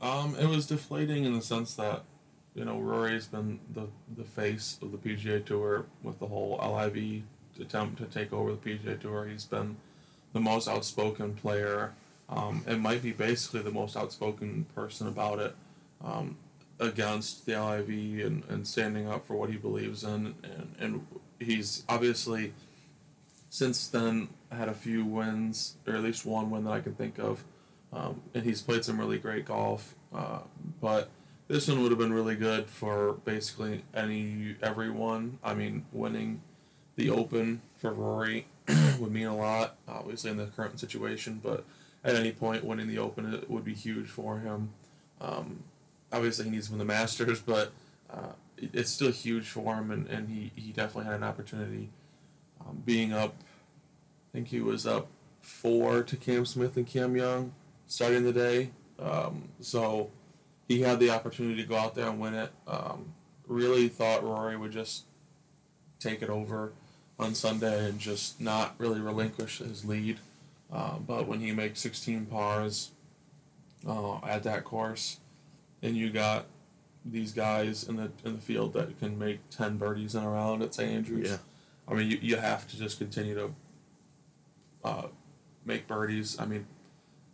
Um, 0.01 0.35
it 0.37 0.47
was 0.49 0.67
deflating 0.67 1.27
in 1.27 1.35
the 1.35 1.43
sense 1.43 1.75
that, 1.75 2.05
you 2.55 2.65
know, 2.65 2.79
Rory's 2.79 3.27
been 3.27 3.61
the 3.75 3.87
the 4.17 4.25
face 4.25 4.79
of 4.81 4.93
the 4.93 4.99
PGA 4.99 5.45
Tour 5.45 5.85
with 6.03 6.19
the 6.21 6.27
whole 6.27 6.57
LIV 6.57 7.23
attempt 7.59 7.99
to 7.99 8.05
take 8.07 8.33
over 8.33 8.53
the 8.53 8.59
PGA 8.59 9.01
Tour. 9.01 9.27
He's 9.27 9.45
been 9.45 9.77
the 10.33 10.41
most 10.41 10.69
outspoken 10.69 11.35
player. 11.35 11.93
Um, 12.29 12.63
it 12.67 12.79
might 12.79 13.03
be 13.03 13.13
basically 13.13 13.61
the 13.61 13.73
most 13.73 13.97
outspoken 13.97 14.67
person 14.75 15.09
about 15.09 15.41
it 15.41 15.55
um, 16.05 16.37
against 16.79 17.47
the 17.47 17.61
LIV 17.61 18.25
and, 18.25 18.45
and 18.49 18.67
standing 18.67 19.09
up 19.09 19.27
for 19.27 19.35
what 19.35 19.51
he 19.51 19.57
believes 19.57 20.05
in. 20.05 20.35
And, 20.43 20.75
and 20.79 21.07
he's 21.39 21.85
obviously 21.89 22.53
since 23.51 23.89
then 23.89 24.29
had 24.53 24.69
a 24.69 24.75
few 24.75 25.05
wins, 25.05 25.77
or 25.87 25.95
at 25.95 26.03
least 26.03 26.25
one 26.25 26.51
win 26.51 26.65
that 26.65 26.71
I 26.71 26.81
can 26.81 26.95
think 26.95 27.19
of. 27.19 27.45
Um, 27.93 28.23
and 28.35 28.45
he's 28.45 28.63
played 28.63 28.85
some 28.85 28.99
really 28.99 29.19
great 29.19 29.45
golf. 29.45 29.95
Uh, 30.15 30.41
but 30.81 31.11
this 31.49 31.67
one 31.67 31.83
would 31.83 31.91
have 31.91 31.99
been 31.99 32.13
really 32.13 32.37
good 32.37 32.71
for 32.71 33.15
basically 33.25 33.85
any 33.93 34.55
everyone. 34.63 35.39
I 35.43 35.55
mean, 35.55 35.85
winning 35.93 36.41
the 37.01 37.11
Open 37.11 37.63
for 37.79 37.93
Rory 37.93 38.47
would 38.99 39.11
mean 39.11 39.27
a 39.27 39.37
lot, 39.37 39.77
obviously 39.89 40.31
in 40.31 40.37
the 40.37 40.47
current 40.47 40.79
situation. 40.79 41.41
But 41.43 41.65
at 42.05 42.15
any 42.15 42.31
point, 42.31 42.65
winning 42.65 42.89
the 42.89 42.99
Open 42.99 43.33
it 43.33 43.51
would 43.51 43.65
be 43.65 43.75
huge 43.75 44.09
for 44.09 44.39
him. 44.39 44.71
Um, 45.21 45.65
obviously, 46.13 46.45
he 46.45 46.51
needs 46.51 46.67
to 46.67 46.73
win 46.73 46.79
the 46.79 46.85
Masters, 46.85 47.41
but 47.47 47.73
uh, 48.11 48.33
it's 48.59 48.91
still 48.91 49.11
huge 49.11 49.49
for 49.49 49.77
him, 49.77 49.91
and, 49.91 50.07
and 50.09 50.29
he, 50.29 50.53
he 50.55 50.73
definitely 50.73 51.07
had 51.07 51.15
an 51.15 51.25
opportunity. 51.25 51.89
Um, 52.61 52.83
being 52.85 53.13
up, 53.13 53.35
I 53.41 54.29
think 54.33 54.49
he 54.49 54.61
was 54.61 54.87
up 54.87 55.09
four 55.41 56.03
to 56.03 56.17
Cam 56.17 56.45
Smith 56.45 56.77
and 56.77 56.87
Cam 56.87 57.17
Young 57.17 57.55
starting 57.87 58.25
the 58.25 58.33
day. 58.33 58.71
Um, 58.99 59.49
so 59.61 60.11
he 60.69 60.83
had 60.83 61.01
the 61.01 61.11
opportunity 61.11 61.63
to 61.63 61.69
go 61.69 61.77
out 61.77 61.95
there 61.95 62.09
and 62.09 62.21
win 62.21 62.35
it. 62.35 62.51
Um, 62.67 63.15
really 63.47 63.89
thought 63.89 64.23
Rory 64.23 64.57
would 64.57 64.73
just 64.73 65.05
take 65.99 66.23
it 66.23 66.29
over 66.29 66.73
on 67.21 67.35
Sunday 67.35 67.89
and 67.89 67.99
just 67.99 68.41
not 68.41 68.75
really 68.79 69.01
relinquish 69.01 69.59
his 69.59 69.85
lead. 69.85 70.19
Uh, 70.73 70.99
but 70.99 71.27
when 71.29 71.41
he 71.41 71.53
makes 71.53 71.81
16 71.81 72.27
pars 72.27 72.91
uh, 73.87 74.17
at 74.25 74.43
that 74.45 74.65
course, 74.65 75.19
and 75.83 75.97
you 75.97 76.11
got 76.11 76.47
these 77.05 77.33
guys 77.33 77.89
in 77.89 77.97
the 77.97 78.11
in 78.25 78.35
the 78.37 78.41
field 78.41 78.73
that 78.75 78.99
can 78.99 79.19
make 79.19 79.39
10 79.51 79.79
birdies 79.79 80.15
in 80.15 80.23
a 80.23 80.29
round 80.29 80.63
at 80.63 80.75
St. 80.75 80.91
Andrews, 80.91 81.31
Yeah. 81.31 81.37
I 81.89 81.95
mean, 81.95 82.11
you, 82.11 82.19
you 82.21 82.37
have 82.37 82.69
to 82.69 82.79
just 82.79 82.99
continue 82.99 83.35
to 83.35 83.55
uh, 84.85 85.03
make 85.65 85.87
birdies. 85.89 86.39
I 86.39 86.45
mean, 86.47 86.67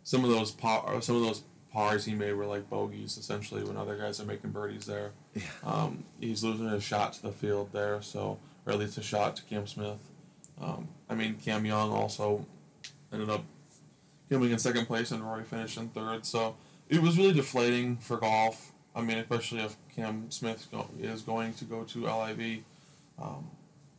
some 0.03 0.23
of 0.23 0.31
those 0.31 0.51
par, 0.51 0.99
some 1.01 1.15
of 1.17 1.21
those 1.21 1.43
pars 1.71 2.05
he 2.05 2.15
made 2.15 2.33
were 2.33 2.45
like 2.45 2.69
bogeys 2.69 3.17
essentially 3.17 3.63
when 3.63 3.77
other 3.77 3.95
guys 3.97 4.19
are 4.19 4.25
making 4.25 4.51
birdies 4.51 4.85
there. 4.85 5.11
Yeah. 5.35 5.43
Um, 5.63 6.05
he's 6.19 6.43
losing 6.43 6.69
his 6.69 6.83
shot 6.83 7.13
to 7.13 7.21
the 7.21 7.31
field 7.31 7.69
there, 7.71 8.01
so 8.01 8.39
or 8.67 8.73
at 8.73 8.79
least 8.79 8.97
a 8.97 9.01
shot 9.01 9.37
to 9.37 9.43
Cam 9.43 9.65
Smith. 9.65 9.99
Um, 10.61 10.89
I 11.09 11.15
mean, 11.15 11.35
Cam 11.35 11.65
Young 11.65 11.91
also 11.91 12.45
ended 13.13 13.29
up 13.29 13.43
coming 14.29 14.51
in 14.51 14.59
second 14.59 14.85
place 14.85 15.11
and 15.11 15.23
Rory 15.23 15.45
finished 15.45 15.77
in 15.77 15.87
third. 15.89 16.25
So 16.25 16.57
it 16.89 17.01
was 17.01 17.17
really 17.17 17.33
deflating 17.33 17.97
for 17.97 18.17
golf. 18.17 18.73
I 18.93 19.01
mean, 19.01 19.19
especially 19.19 19.61
if 19.61 19.77
Cam 19.95 20.29
Smith 20.31 20.67
is 20.99 21.21
going 21.21 21.53
to 21.53 21.65
go 21.65 21.83
to 21.83 22.05
LIV. 22.05 22.63
Um, 23.19 23.49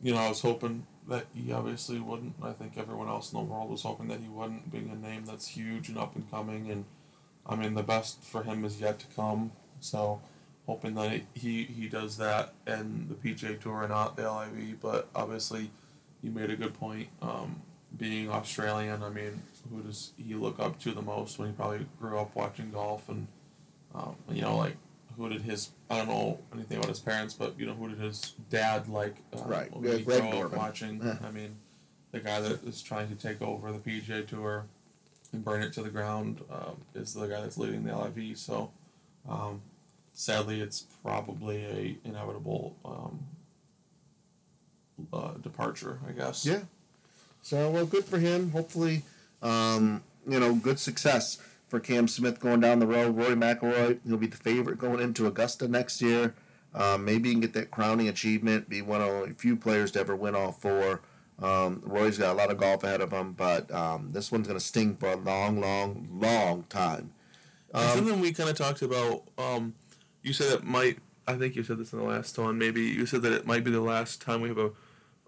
you 0.01 0.13
know, 0.13 0.19
I 0.19 0.29
was 0.29 0.41
hoping 0.41 0.85
that 1.07 1.25
he 1.33 1.51
obviously 1.51 1.99
wouldn't. 1.99 2.35
I 2.43 2.51
think 2.51 2.77
everyone 2.77 3.07
else 3.07 3.31
in 3.31 3.39
the 3.39 3.45
world 3.45 3.71
was 3.71 3.81
hoping 3.81 4.07
that 4.09 4.19
he 4.19 4.27
wouldn't, 4.27 4.71
being 4.71 4.91
a 4.91 4.95
name 4.95 5.25
that's 5.25 5.47
huge 5.47 5.89
and 5.89 5.97
up 5.97 6.15
and 6.15 6.29
coming. 6.29 6.69
And 6.69 6.85
I 7.45 7.55
mean, 7.55 7.73
the 7.73 7.83
best 7.83 8.23
for 8.23 8.43
him 8.43 8.63
is 8.65 8.79
yet 8.79 8.99
to 8.99 9.07
come. 9.15 9.51
So 9.79 10.21
hoping 10.69 10.93
that 10.93 11.21
he 11.33 11.63
he 11.63 11.87
does 11.87 12.15
that 12.17 12.53
and 12.67 13.09
the 13.09 13.15
PJ 13.15 13.59
Tour 13.59 13.81
and 13.81 13.89
not 13.89 14.15
the 14.15 14.31
LIV. 14.31 14.79
But 14.79 15.07
obviously, 15.15 15.71
you 16.21 16.29
made 16.29 16.51
a 16.51 16.55
good 16.55 16.75
point. 16.75 17.07
Um, 17.23 17.61
being 17.97 18.29
Australian, 18.29 19.01
I 19.01 19.09
mean, 19.09 19.41
who 19.71 19.81
does 19.81 20.11
he 20.15 20.35
look 20.35 20.59
up 20.59 20.79
to 20.81 20.91
the 20.91 21.01
most 21.01 21.39
when 21.39 21.47
he 21.47 21.53
probably 21.55 21.87
grew 21.99 22.19
up 22.19 22.35
watching 22.35 22.69
golf 22.69 23.09
and 23.09 23.25
um, 23.95 24.15
you 24.31 24.43
know 24.43 24.57
like 24.57 24.75
who 25.17 25.27
did 25.27 25.41
his 25.41 25.71
I 25.89 25.97
don't 25.97 26.07
know 26.07 26.39
anything 26.53 26.77
about 26.77 26.89
his 26.89 26.99
parents, 26.99 27.33
but 27.33 27.59
you 27.59 27.65
know 27.65 27.73
who 27.73 27.89
did 27.89 27.97
his 27.97 28.35
dad 28.51 28.87
like 28.87 29.15
uh, 29.35 29.41
Right. 29.45 29.75
when 29.75 29.83
Yeah, 29.91 29.97
he 29.97 30.03
Greg 30.03 30.21
grew 30.21 30.41
up 30.41 30.53
watching. 30.55 31.01
Yeah. 31.03 31.17
I 31.25 31.31
mean, 31.31 31.55
the 32.11 32.19
guy 32.19 32.41
that 32.41 32.63
is 32.63 32.83
trying 32.83 33.07
to 33.09 33.15
take 33.15 33.41
over 33.41 33.71
the 33.71 33.79
PGA 33.79 34.27
Tour 34.27 34.65
and 35.33 35.43
burn 35.43 35.63
it 35.63 35.73
to 35.73 35.81
the 35.81 35.89
ground 35.89 36.41
um, 36.51 36.77
is 36.93 37.15
the 37.15 37.25
guy 37.25 37.41
that's 37.41 37.57
leading 37.57 37.83
the 37.85 37.95
LIV. 37.95 38.37
So, 38.37 38.71
um, 39.27 39.61
sadly, 40.19 40.59
it's 40.59 40.81
probably 41.01 41.63
a 41.63 41.97
inevitable 42.07 42.75
um, 42.83 43.19
uh, 45.13 45.31
departure, 45.41 45.99
I 46.07 46.11
guess. 46.11 46.45
Yeah. 46.45 46.61
So 47.41 47.71
well, 47.71 47.85
good 47.85 48.03
for 48.03 48.19
him. 48.19 48.51
Hopefully, 48.51 49.03
um, 49.41 50.03
you 50.27 50.39
know, 50.39 50.55
good 50.55 50.77
success 50.77 51.37
for 51.69 51.79
Cam 51.79 52.07
Smith 52.07 52.39
going 52.39 52.59
down 52.59 52.79
the 52.79 52.87
road. 52.87 53.15
Rory 53.15 53.35
McIlroy, 53.35 53.99
he'll 54.05 54.17
be 54.17 54.27
the 54.27 54.37
favorite 54.37 54.77
going 54.77 54.99
into 54.99 55.25
Augusta 55.25 55.67
next 55.67 56.01
year. 56.01 56.35
Um, 56.75 57.05
maybe 57.05 57.29
he 57.29 57.35
can 57.35 57.41
get 57.41 57.53
that 57.53 57.71
crowning 57.71 58.09
achievement, 58.09 58.69
be 58.69 58.81
one 58.81 59.01
of 59.01 59.07
only 59.07 59.31
a 59.31 59.33
few 59.33 59.55
players 59.55 59.91
to 59.91 59.99
ever 60.01 60.15
win 60.15 60.35
all 60.35 60.51
four. 60.51 61.01
Um, 61.41 61.81
Roy's 61.85 62.17
got 62.17 62.33
a 62.33 62.37
lot 62.37 62.51
of 62.51 62.57
golf 62.57 62.83
ahead 62.83 62.99
of 62.99 63.11
him, 63.11 63.31
but 63.31 63.71
um, 63.71 64.11
this 64.11 64.31
one's 64.31 64.47
going 64.47 64.59
to 64.59 64.65
sting 64.65 64.97
for 64.97 65.13
a 65.13 65.15
long, 65.15 65.61
long, 65.61 66.09
long 66.11 66.65
time. 66.69 67.11
And 67.73 67.83
Um, 67.83 67.97
something 67.97 68.19
we 68.19 68.33
kind 68.33 68.49
of 68.49 68.57
talked 68.57 68.81
about. 68.81 69.23
You 70.23 70.33
said 70.33 70.51
it 70.53 70.63
might. 70.63 70.99
I 71.27 71.35
think 71.35 71.55
you 71.55 71.63
said 71.63 71.77
this 71.77 71.93
in 71.93 71.99
the 71.99 72.05
last 72.05 72.37
one. 72.37 72.57
Maybe 72.57 72.81
you 72.81 73.05
said 73.05 73.21
that 73.21 73.31
it 73.33 73.45
might 73.45 73.63
be 73.63 73.71
the 73.71 73.81
last 73.81 74.21
time 74.21 74.41
we 74.41 74.49
have 74.49 74.57
a 74.57 74.71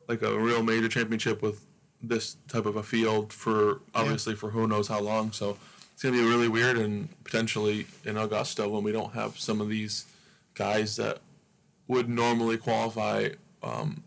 like 0.07 0.21
a 0.21 0.37
real 0.37 0.63
major 0.63 0.87
championship 0.89 1.41
with 1.41 1.65
this 2.01 2.37
type 2.47 2.65
of 2.65 2.75
a 2.75 2.83
field 2.83 3.31
for 3.31 3.81
obviously 3.93 4.35
for 4.35 4.49
who 4.49 4.67
knows 4.67 4.87
how 4.87 4.99
long. 4.99 5.31
So 5.31 5.57
it's 5.93 6.01
gonna 6.03 6.17
be 6.17 6.23
really 6.23 6.47
weird 6.47 6.77
and 6.77 7.07
potentially 7.23 7.85
in 8.03 8.17
Augusta 8.17 8.67
when 8.67 8.83
we 8.83 8.91
don't 8.91 9.13
have 9.13 9.37
some 9.39 9.61
of 9.61 9.69
these 9.69 10.05
guys 10.55 10.95
that 10.95 11.19
would 11.87 12.09
normally 12.09 12.57
qualify 12.57 13.29
um, 13.63 14.03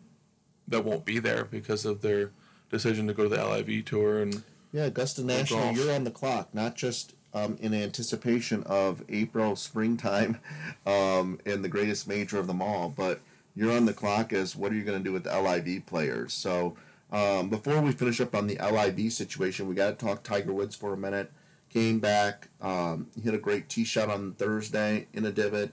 that 0.67 0.85
won't 0.85 1.05
be 1.05 1.19
there 1.21 1.45
because 1.45 1.85
of 1.85 2.03
their 2.03 2.31
decision 2.71 3.07
to 3.07 3.12
go 3.14 3.23
to 3.23 3.29
the 3.29 3.37
LIV 3.45 3.85
tour 3.85 4.21
and 4.21 4.43
Yeah, 4.73 4.85
Augusta 4.87 5.23
National, 5.23 5.61
golf. 5.61 5.76
you're 5.76 5.95
on 5.95 6.05
the 6.05 6.11
clock, 6.11 6.53
not 6.53 6.75
just 6.75 7.14
um, 7.35 7.59
in 7.61 7.75
anticipation 7.75 8.62
of 8.64 9.03
April, 9.09 9.57
springtime, 9.57 10.38
um, 10.87 11.38
and 11.45 11.64
the 11.64 11.69
greatest 11.69 12.09
major 12.09 12.38
of 12.38 12.47
them 12.47 12.62
all, 12.62 12.88
but 12.88 13.21
you're 13.57 13.73
on 13.73 13.87
the 13.87 13.93
clock 13.93 14.33
as 14.33 14.57
what 14.57 14.73
are 14.73 14.76
you 14.76 14.85
going 14.85 14.99
to 14.99 15.05
do 15.05 15.12
with 15.12 15.25
the 15.25 15.41
LIV 15.41 15.87
players? 15.87 16.33
So 16.33 16.76
um, 17.12 17.49
before 17.49 17.81
we 17.81 17.93
finish 17.93 18.21
up 18.21 18.35
on 18.35 18.47
the 18.47 18.57
LIV 18.57 19.12
situation, 19.12 19.69
we 19.69 19.75
got 19.75 19.99
to 19.99 20.07
talk 20.07 20.23
Tiger 20.23 20.53
Woods 20.53 20.75
for 20.75 20.93
a 20.93 20.97
minute. 20.97 21.31
Came 21.71 21.99
back, 21.99 22.49
um, 22.61 23.09
hit 23.23 23.35
a 23.35 23.38
great 23.38 23.69
tee 23.69 23.85
shot 23.85 24.09
on 24.09 24.35
Thursday 24.35 25.09
in 25.12 25.25
a 25.25 25.33
divot, 25.33 25.73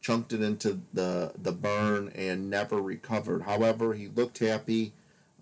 chunked 0.00 0.32
it 0.32 0.42
into 0.42 0.80
the 0.92 1.32
the 1.36 1.50
burn, 1.50 2.12
and 2.14 2.48
never 2.48 2.80
recovered. 2.80 3.42
However, 3.42 3.94
he 3.94 4.06
looked 4.06 4.38
happy. 4.38 4.92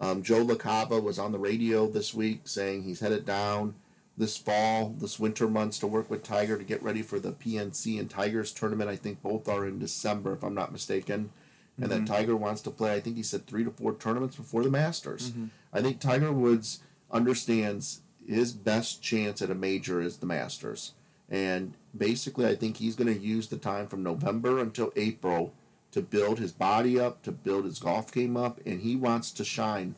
Um, 0.00 0.22
Joe 0.22 0.46
LaCava 0.46 1.02
was 1.02 1.18
on 1.18 1.32
the 1.32 1.38
radio 1.38 1.86
this 1.86 2.14
week 2.14 2.42
saying 2.44 2.84
he's 2.84 3.00
headed 3.00 3.26
down 3.26 3.74
this 4.18 4.36
fall, 4.36 4.96
this 4.98 5.18
winter 5.18 5.48
months 5.48 5.78
to 5.78 5.86
work 5.86 6.10
with 6.10 6.24
Tiger 6.24 6.58
to 6.58 6.64
get 6.64 6.82
ready 6.82 7.02
for 7.02 7.20
the 7.20 7.32
PNC 7.32 7.98
and 8.00 8.10
Tigers 8.10 8.52
tournament. 8.52 8.90
I 8.90 8.96
think 8.96 9.22
both 9.22 9.48
are 9.48 9.64
in 9.64 9.78
December, 9.78 10.34
if 10.34 10.42
I'm 10.42 10.54
not 10.54 10.72
mistaken. 10.72 11.30
And 11.80 11.90
that 11.90 12.02
mm-hmm. 12.02 12.12
Tiger 12.12 12.36
wants 12.36 12.60
to 12.62 12.70
play, 12.72 12.92
I 12.92 13.00
think 13.00 13.16
he 13.16 13.22
said 13.22 13.46
three 13.46 13.62
to 13.62 13.70
four 13.70 13.94
tournaments 13.94 14.34
before 14.34 14.64
the 14.64 14.70
Masters. 14.70 15.30
Mm-hmm. 15.30 15.46
I 15.72 15.80
think 15.80 16.00
Tiger 16.00 16.32
Woods 16.32 16.80
understands 17.12 18.00
his 18.26 18.52
best 18.52 19.00
chance 19.00 19.40
at 19.40 19.50
a 19.50 19.54
major 19.54 20.00
is 20.00 20.16
the 20.16 20.26
Masters. 20.26 20.94
And 21.30 21.74
basically, 21.96 22.46
I 22.46 22.56
think 22.56 22.78
he's 22.78 22.96
going 22.96 23.14
to 23.14 23.20
use 23.20 23.46
the 23.46 23.56
time 23.56 23.86
from 23.86 24.02
November 24.02 24.58
until 24.58 24.92
April 24.96 25.54
to 25.92 26.02
build 26.02 26.40
his 26.40 26.52
body 26.52 26.98
up, 26.98 27.22
to 27.22 27.30
build 27.30 27.64
his 27.64 27.78
golf 27.78 28.12
game 28.12 28.36
up, 28.36 28.60
and 28.66 28.80
he 28.80 28.96
wants 28.96 29.30
to 29.32 29.44
shine 29.44 29.94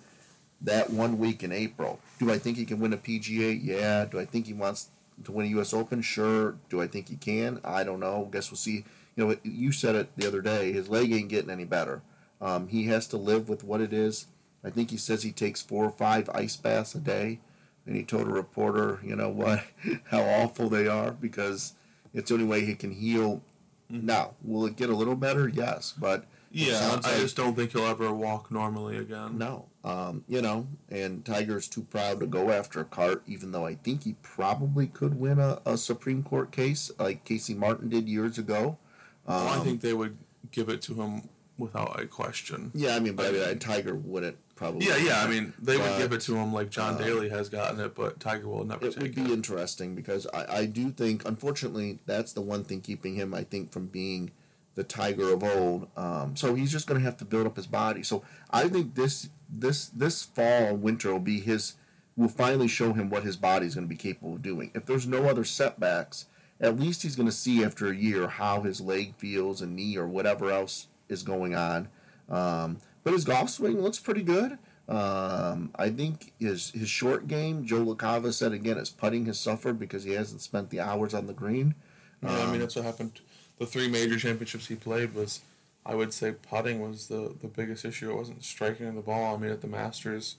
that 0.63 0.91
one 0.91 1.19
week 1.19 1.43
in 1.43 1.53
April. 1.53 2.01
Do 2.19 2.31
I 2.31 2.39
think 2.39 2.57
he 2.57 2.65
can 2.65 2.81
win 2.81 2.93
a 2.93 2.97
PGA? 2.99 3.59
Yeah. 3.63 4.05
Do 4.05 4.19
I 4.19 4.25
think 4.25 4.47
he 4.47 4.53
wants 4.53 4.89
to 5.25 5.33
win 5.33 5.47
a 5.47 5.51
U.S. 5.51 5.73
Open? 5.73 6.03
Sure. 6.03 6.57
Do 6.69 6.81
I 6.83 6.87
think 6.87 7.09
he 7.09 7.17
can? 7.17 7.61
I 7.65 7.85
don't 7.85 8.01
know. 8.01 8.29
Guess 8.31 8.51
we'll 8.51 8.59
see. 8.59 8.85
You 9.17 9.27
know, 9.27 9.37
you 9.43 9.73
said 9.73 9.95
it 9.97 10.11
the 10.17 10.27
other 10.27 10.41
day. 10.41 10.73
His 10.73 10.89
leg 10.89 11.13
ain't 11.13 11.29
getting 11.29 11.51
any 11.51 11.65
better. 11.65 12.03
Um, 12.41 12.69
he 12.69 12.85
has 12.87 13.07
to 13.09 13.17
live 13.17 13.49
with 13.49 13.65
what 13.65 13.81
it 13.81 13.93
is. 13.93 14.27
I 14.65 14.71
think 14.71 14.91
he 14.91 14.97
says 14.97 15.23
he 15.23 15.33
takes 15.33 15.63
four 15.63 15.85
or 15.85 15.91
five 15.91 16.29
ice 16.31 16.57
baths 16.57 16.95
a 16.95 16.99
day, 17.01 17.41
and 17.87 17.97
he 17.97 18.03
told 18.03 18.29
a 18.29 18.31
reporter, 18.31 19.01
you 19.03 19.17
know 19.17 19.29
what, 19.31 19.65
how 20.11 20.21
awful 20.23 20.69
they 20.69 20.87
are 20.87 21.13
because 21.13 21.75
it's 22.15 22.29
the 22.29 22.35
only 22.35 22.47
way 22.47 22.65
he 22.65 22.75
can 22.75 22.93
heal. 22.93 23.43
Mm-hmm. 23.91 24.07
Now, 24.07 24.35
will 24.43 24.67
it 24.67 24.77
get 24.77 24.91
a 24.91 24.95
little 24.97 25.17
better? 25.17 25.49
Yes, 25.49 25.93
but 25.99 26.25
Yeah, 26.51 26.79
I 26.79 26.95
like- 26.97 27.21
just 27.21 27.37
don't 27.37 27.55
think 27.57 27.73
he'll 27.73 27.87
ever 27.87 28.13
walk 28.13 28.51
normally 28.51 28.97
again. 28.99 29.37
no, 29.39 29.67
um, 29.85 30.25
you 30.29 30.43
know, 30.43 30.67
and 30.91 31.25
Tiger's 31.25 31.69
too 31.69 31.83
proud 31.83 32.21
to 32.21 32.27
go 32.27 32.51
after 32.51 32.81
a 32.81 32.85
cart, 32.85 33.23
even 33.27 33.53
though 33.53 33.65
I 33.67 33.77
think 33.77 34.05
he 34.05 34.15
probably 34.23 34.87
could 34.87 35.19
win 35.19 35.39
a, 35.39 35.61
a 35.65 35.77
Supreme 35.79 36.23
Court 36.23 36.53
case 36.53 36.91
like 36.99 37.25
Casey 37.25 37.55
Martin 37.55 37.89
did 37.89 38.09
years 38.09 38.37
ago. 38.39 38.79
Um, 39.27 39.45
Well, 39.45 39.61
I 39.61 39.65
think 39.65 39.81
they 39.81 39.95
would 39.95 40.19
give 40.51 40.69
it 40.69 40.83
to 40.83 40.95
him 40.95 41.29
without 41.57 42.01
a 42.01 42.07
question. 42.07 42.71
yeah, 42.75 42.97
I 42.97 43.01
mean, 43.01 43.15
but 43.15 43.35
I 43.35 43.49
mean, 43.49 43.59
Tiger 43.59 43.95
wouldn't 43.95 44.37
probably. 44.57 44.87
Yeah, 44.87 44.97
yeah. 44.97 45.23
I 45.23 45.29
mean, 45.29 45.53
they 45.61 45.77
would 45.77 45.99
give 45.99 46.13
it 46.13 46.21
to 46.23 46.37
him 46.37 46.53
like 46.53 46.71
John 46.71 46.95
uh, 46.95 46.99
Daly 46.99 47.29
has 47.31 47.49
gotten 47.49 47.81
it, 47.81 47.95
but 47.95 48.21
Tiger 48.21 48.49
will 48.49 48.65
never 48.65 48.87
take 48.87 48.97
it 48.97 49.03
would 49.03 49.19
it. 49.19 49.25
be 49.25 49.33
interesting 49.33 49.95
because 49.95 50.27
I, 50.35 50.59
I 50.59 50.65
do 50.67 50.91
think, 50.91 51.27
unfortunately, 51.27 52.01
that's 52.07 52.33
the 52.33 52.41
one 52.43 52.65
thing 52.65 52.81
keeping 52.81 53.15
him, 53.15 53.33
I 53.35 53.45
think, 53.45 53.73
from 53.73 53.87
being 53.87 54.33
the 54.81 54.85
Tiger 54.85 55.33
of 55.33 55.45
old. 55.45 55.89
Um, 55.97 56.35
so 56.37 56.55
he's 56.55 56.73
just 56.73 56.87
going 56.87 56.99
to 56.99 57.05
have 57.05 57.19
to 57.19 57.25
build 57.27 57.47
up 57.47 57.57
his 57.57 57.67
body. 57.67 58.03
So 58.03 58.23
I 58.51 58.69
think 58.69 58.95
this 58.95 59.29
this 59.49 59.89
this 59.89 60.23
fall 60.23 60.75
winter 60.75 61.13
will 61.13 61.21
be 61.21 61.41
his. 61.41 61.75
Will 62.17 62.29
finally 62.29 62.69
show 62.69 62.93
him 62.93 63.09
what 63.09 63.23
his 63.23 63.37
body 63.37 63.67
is 63.67 63.75
going 63.75 63.87
to 63.87 63.89
be 63.89 63.97
capable 63.97 64.35
of 64.35 64.43
doing. 64.43 64.71
If 64.75 64.85
there's 64.85 65.07
no 65.07 65.27
other 65.29 65.45
setbacks, 65.45 66.27
at 66.61 66.79
least 66.79 67.03
he's 67.03 67.17
going 67.17 67.29
to 67.29 67.33
see 67.45 67.65
after 67.65 67.89
a 67.89 67.97
year 67.97 68.27
how 68.29 68.61
his 68.63 68.81
leg 68.81 69.15
feels 69.17 69.63
and 69.63 69.75
knee 69.75 69.97
or 69.97 70.07
whatever 70.07 70.51
else 70.51 70.89
is 71.09 71.23
going 71.23 71.55
on. 71.55 71.89
Um, 72.29 72.79
but 73.05 73.13
his 73.15 73.25
golf 73.25 73.49
swing 73.49 73.81
looks 73.81 73.99
pretty 73.99 74.23
good. 74.23 74.59
Um, 74.89 75.71
I 75.77 75.89
think 75.91 76.33
his 76.39 76.71
his 76.73 76.91
short 76.91 77.29
game, 77.29 77.65
Joe 77.65 77.85
LaCava 77.87 78.33
said 78.35 78.53
again, 78.53 78.77
his 78.77 78.91
putting 78.91 79.25
has 79.27 79.39
suffered 79.39 79.79
because 79.79 80.03
he 80.05 80.13
hasn't 80.13 80.41
spent 80.43 80.69
the 80.71 80.81
hours 80.81 81.15
on 81.15 81.27
the 81.27 81.33
green. 81.33 81.75
Yeah, 82.23 82.33
I 82.33 82.43
Um, 82.43 82.51
mean 82.51 82.61
that's 82.61 82.77
what 82.77 82.85
happened. 82.85 83.21
The 83.61 83.67
three 83.67 83.89
major 83.89 84.19
championships 84.19 84.69
he 84.69 84.75
played 84.75 85.15
was, 85.15 85.41
I 85.85 85.95
would 85.95 86.15
say, 86.15 86.33
putting 86.33 86.81
was 86.81 87.09
the 87.09 87.35
the 87.41 87.47
biggest 87.47 87.85
issue. 87.85 88.11
It 88.11 88.17
wasn't 88.17 88.43
striking 88.43 88.93
the 88.95 89.03
ball. 89.03 89.37
I 89.37 89.39
mean, 89.39 89.51
at 89.51 89.61
the 89.61 89.69
Masters, 89.69 90.37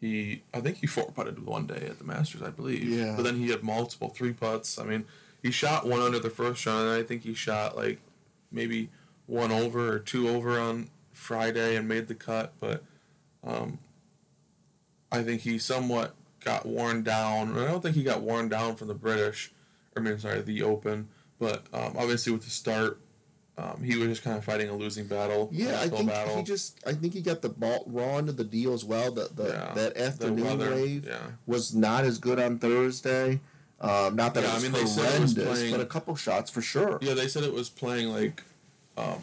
he 0.00 0.42
I 0.54 0.60
think 0.60 0.78
he 0.78 0.86
four 0.86 1.12
putted 1.12 1.44
one 1.44 1.66
day 1.66 1.86
at 1.86 1.98
the 1.98 2.04
Masters, 2.04 2.40
I 2.42 2.48
believe. 2.48 2.88
Yeah. 2.88 3.14
But 3.16 3.22
then 3.24 3.36
he 3.36 3.50
had 3.50 3.62
multiple 3.62 4.08
three 4.08 4.32
putts. 4.32 4.78
I 4.78 4.84
mean, 4.84 5.04
he 5.42 5.50
shot 5.50 5.86
one 5.86 6.00
under 6.00 6.18
the 6.18 6.30
first 6.30 6.64
round, 6.64 6.88
and 6.88 6.90
I 6.90 7.02
think 7.02 7.22
he 7.22 7.34
shot 7.34 7.76
like 7.76 7.98
maybe 8.50 8.88
one 9.26 9.52
over 9.52 9.92
or 9.92 9.98
two 9.98 10.28
over 10.28 10.58
on 10.58 10.88
Friday 11.12 11.76
and 11.76 11.86
made 11.86 12.08
the 12.08 12.14
cut. 12.14 12.54
But 12.58 12.82
um, 13.44 13.78
I 15.12 15.22
think 15.22 15.42
he 15.42 15.58
somewhat 15.58 16.14
got 16.42 16.64
worn 16.64 17.02
down. 17.02 17.58
I 17.58 17.66
don't 17.66 17.82
think 17.82 17.94
he 17.94 18.02
got 18.02 18.22
worn 18.22 18.48
down 18.48 18.76
from 18.76 18.88
the 18.88 18.94
British. 18.94 19.52
I 19.94 20.00
mean, 20.00 20.18
sorry, 20.18 20.40
the 20.40 20.62
Open. 20.62 21.08
But 21.38 21.62
um, 21.72 21.94
obviously, 21.96 22.32
with 22.32 22.42
the 22.44 22.50
start, 22.50 22.98
um, 23.56 23.82
he 23.82 23.96
was 23.96 24.08
just 24.08 24.22
kind 24.22 24.36
of 24.36 24.44
fighting 24.44 24.68
a 24.68 24.74
losing 24.76 25.06
battle. 25.06 25.48
Yeah, 25.52 25.80
I 25.80 25.88
think 25.88 26.08
battle. 26.08 26.36
he 26.36 26.42
just 26.42 26.78
I 26.86 26.92
think 26.92 27.12
he 27.12 27.20
got 27.20 27.42
the 27.42 27.48
ball 27.48 27.84
raw 27.86 28.18
into 28.18 28.32
the 28.32 28.44
deal 28.44 28.72
as 28.74 28.84
well. 28.84 29.10
The, 29.12 29.28
the 29.34 29.48
Yeah, 29.48 29.72
that 29.74 29.96
afternoon 29.96 30.44
weather, 30.58 30.70
wave 30.74 31.06
Yeah. 31.06 31.18
was 31.46 31.74
not 31.74 32.04
as 32.04 32.18
good 32.18 32.38
on 32.40 32.58
Thursday. 32.58 33.40
Um, 33.80 34.16
not 34.16 34.34
that 34.34 34.42
Yeah, 34.42 34.48
it 34.48 34.50
I 34.50 34.54
was 34.54 34.62
mean, 34.64 34.72
they 34.72 34.86
said 34.86 35.14
it 35.14 35.20
was 35.20 35.32
horrendous, 35.34 35.58
playing- 35.60 35.72
but 35.72 35.80
a 35.80 35.86
couple 35.86 36.16
shots 36.16 36.50
for 36.50 36.60
sure. 36.62 36.98
Yeah, 37.00 37.14
they 37.14 37.28
said 37.28 37.44
it 37.44 37.52
was 37.52 37.68
playing 37.70 38.08
like 38.08 38.42
um, 38.96 39.20